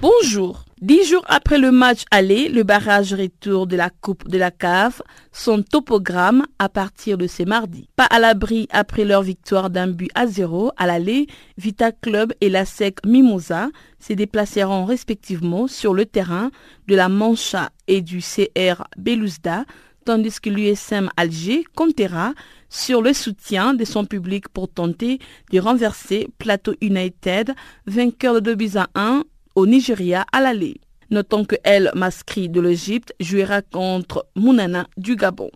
[0.00, 0.64] Bonjour.
[0.80, 5.02] Dix jours après le match aller, le barrage retour de la Coupe de la CAF,
[5.30, 7.86] son topogramme à partir de ce mardi.
[7.96, 11.26] Pas à l'abri après leur victoire d'un but à zéro à l'aller,
[11.58, 16.50] Vita Club et la SEC Mimosa se déplaceront respectivement sur le terrain
[16.88, 19.66] de la Mancha et du CR Belouzda,
[20.06, 22.32] tandis que l'USM Alger comptera
[22.70, 25.18] sur le soutien de son public pour tenter
[25.52, 27.52] de renverser Plateau United,
[27.86, 29.24] vainqueur de 2 buts à 1
[29.54, 30.80] au Nigeria à l'aller.
[31.10, 35.50] Notons que El Maskri de l'Égypte jouera contre Mounana du Gabon.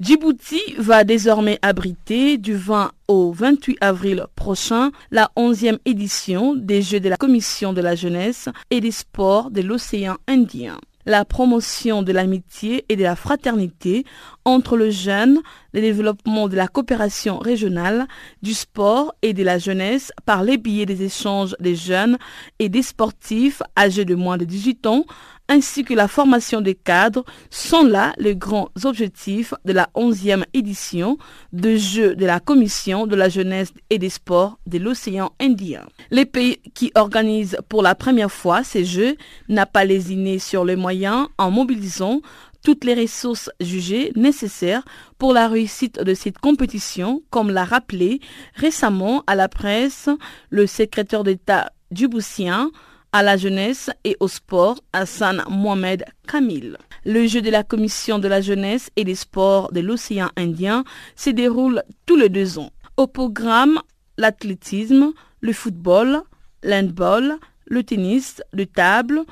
[0.00, 7.00] Djibouti va désormais abriter du 20 au 28 avril prochain la 11e édition des Jeux
[7.00, 12.12] de la Commission de la jeunesse et des sports de l'océan Indien la promotion de
[12.12, 14.04] l'amitié et de la fraternité
[14.44, 15.40] entre le jeune,
[15.72, 18.06] le développement de la coopération régionale,
[18.42, 22.18] du sport et de la jeunesse par les billets des échanges des jeunes
[22.58, 25.04] et des sportifs âgés de moins de 18 ans,
[25.50, 31.18] ainsi que la formation des cadres sont là les grands objectifs de la 11e édition
[31.52, 35.84] de Jeux de la Commission de la jeunesse et des sports de l'océan Indien.
[36.12, 39.16] Les pays qui organisent pour la première fois ces Jeux
[39.48, 42.20] n'a pas lésiné sur les moyens en mobilisant
[42.62, 44.84] toutes les ressources jugées nécessaires
[45.18, 48.20] pour la réussite de cette compétition, comme l'a rappelé
[48.54, 50.08] récemment à la presse
[50.50, 52.70] le secrétaire d'État djiboutien
[53.12, 56.76] à la jeunesse et au sport, Hassan Mohamed Kamil.
[57.04, 60.84] Le jeu de la Commission de la jeunesse et des sports de l'océan Indien
[61.16, 62.70] se déroule tous les deux ans.
[62.96, 63.80] Au programme,
[64.16, 66.22] l'athlétisme, le football,
[66.62, 69.22] l'handball, le tennis de table,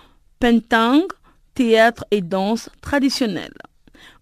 [0.41, 1.03] pentang,
[1.55, 3.55] théâtre et danse traditionnelle.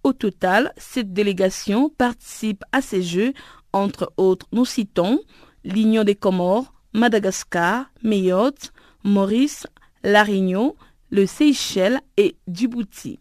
[0.03, 3.33] Au total, cette délégation participe à ces Jeux,
[3.73, 5.21] entre autres, nous citons
[5.65, 8.73] l'Union des Comores, Madagascar, Mayotte,
[9.07, 9.67] Maurice,
[10.03, 10.25] La
[11.11, 13.21] le Seychelles et Djibouti.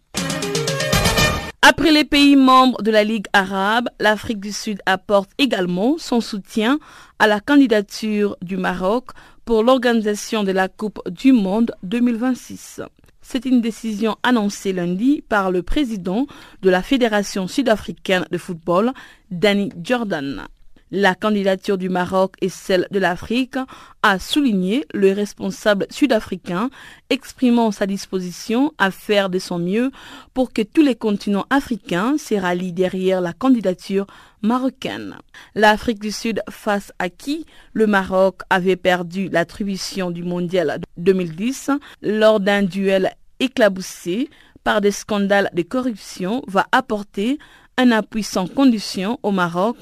[1.62, 6.80] Après les pays membres de la Ligue arabe, l'Afrique du Sud apporte également son soutien
[7.20, 9.10] à la candidature du Maroc
[9.46, 12.82] pour l'organisation de la Coupe du Monde 2026.
[13.22, 16.28] C'est une décision annoncée lundi par le président
[16.62, 18.92] de la Fédération sud-africaine de football,
[19.32, 20.48] Danny Jordan.
[20.92, 23.58] La candidature du Maroc et celle de l'Afrique
[24.04, 26.70] a souligné le responsable sud-africain
[27.10, 29.92] exprimant sa disposition à faire de son mieux
[30.36, 34.06] pour que tous les continents africains se rallient derrière la candidature
[34.44, 35.16] marocaine.
[35.56, 37.48] L'Afrique du Sud face à qui?
[37.74, 41.72] Le Maroc avait perdu l'attribution du mondial 2010
[42.04, 44.30] lors d'un duel éclaboussé
[44.64, 47.40] par des scandales de corruption va apporter
[47.78, 49.78] un appui sans condition au Maroc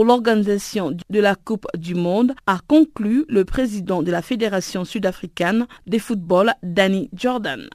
[0.00, 5.98] l'organisation de la Coupe du Monde, a conclu le président de la Fédération sud-africaine de
[5.98, 7.68] football, Danny Jordan.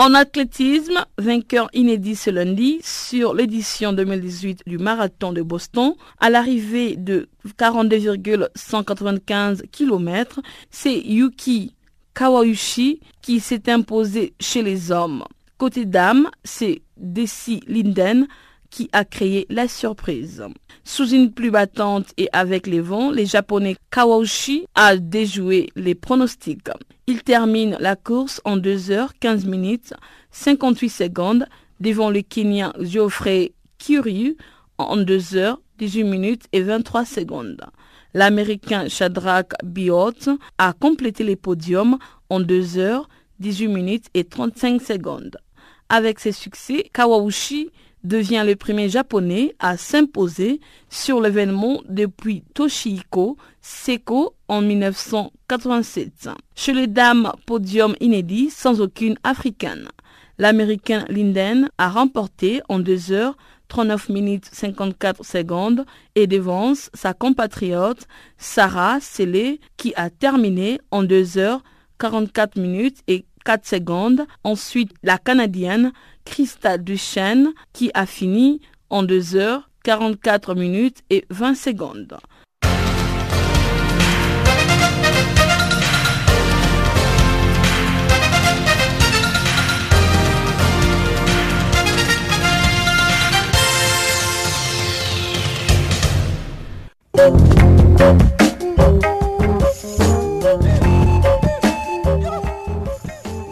[0.00, 6.94] En athlétisme, vainqueur inédit ce lundi sur l'édition 2018 du marathon de Boston, à l'arrivée
[6.96, 10.38] de 42,195 km,
[10.70, 11.74] c'est Yuki
[12.14, 15.24] Kawauchi qui s'est imposé chez les hommes.
[15.56, 18.28] Côté dames, c'est Desi Linden
[18.70, 20.44] qui a créé la surprise.
[20.84, 26.70] Sous une pluie battante et avec les vents, les Japonais Kawauchi a déjoué les pronostics.
[27.06, 29.94] Il termine la course en 2 heures 15 minutes
[30.32, 31.46] 58 secondes
[31.80, 34.36] devant le Kenyan Geoffrey Kiryu
[34.78, 37.64] en 2 heures 18 minutes et 23 secondes.
[38.14, 41.98] L'Américain Shadrach Biot a complété les podiums
[42.30, 43.08] en 2 heures
[43.40, 45.38] 18 minutes et 35 secondes.
[45.88, 47.70] Avec ses succès, Kawauchi
[48.04, 56.30] devient le premier japonais à s'imposer sur l'événement depuis Toshihiko Seko en 1987.
[56.54, 59.88] Chez les dames, podium inédit sans aucune africaine.
[60.38, 63.36] L'américain Linden a remporté en 2 heures
[63.68, 65.84] 39 minutes 54 secondes
[66.14, 68.06] et devance sa compatriote
[68.38, 71.62] Sarah Sele qui a terminé en 2 heures
[71.98, 74.26] 44 minutes et 4 secondes.
[74.44, 75.92] Ensuite, la Canadienne
[76.26, 82.18] Christa Duchesne qui a fini en 2 heures 44 minutes et 20 secondes.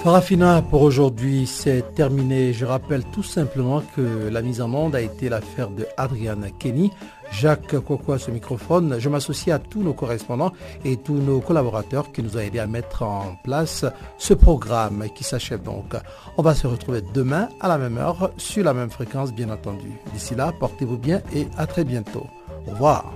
[0.07, 2.53] Farafina, pour aujourd'hui, c'est terminé.
[2.53, 6.93] Je rappelle tout simplement que la mise en onde a été l'affaire de Adriana Kenny.
[7.33, 9.01] Jacques Kokwa, ce microphone.
[9.01, 10.53] Je m'associe à tous nos correspondants
[10.85, 13.85] et tous nos collaborateurs qui nous ont aidés à mettre en place
[14.17, 15.97] ce programme qui s'achève donc.
[16.37, 19.91] On va se retrouver demain à la même heure, sur la même fréquence, bien entendu.
[20.13, 22.29] D'ici là, portez-vous bien et à très bientôt.
[22.69, 23.13] Au revoir.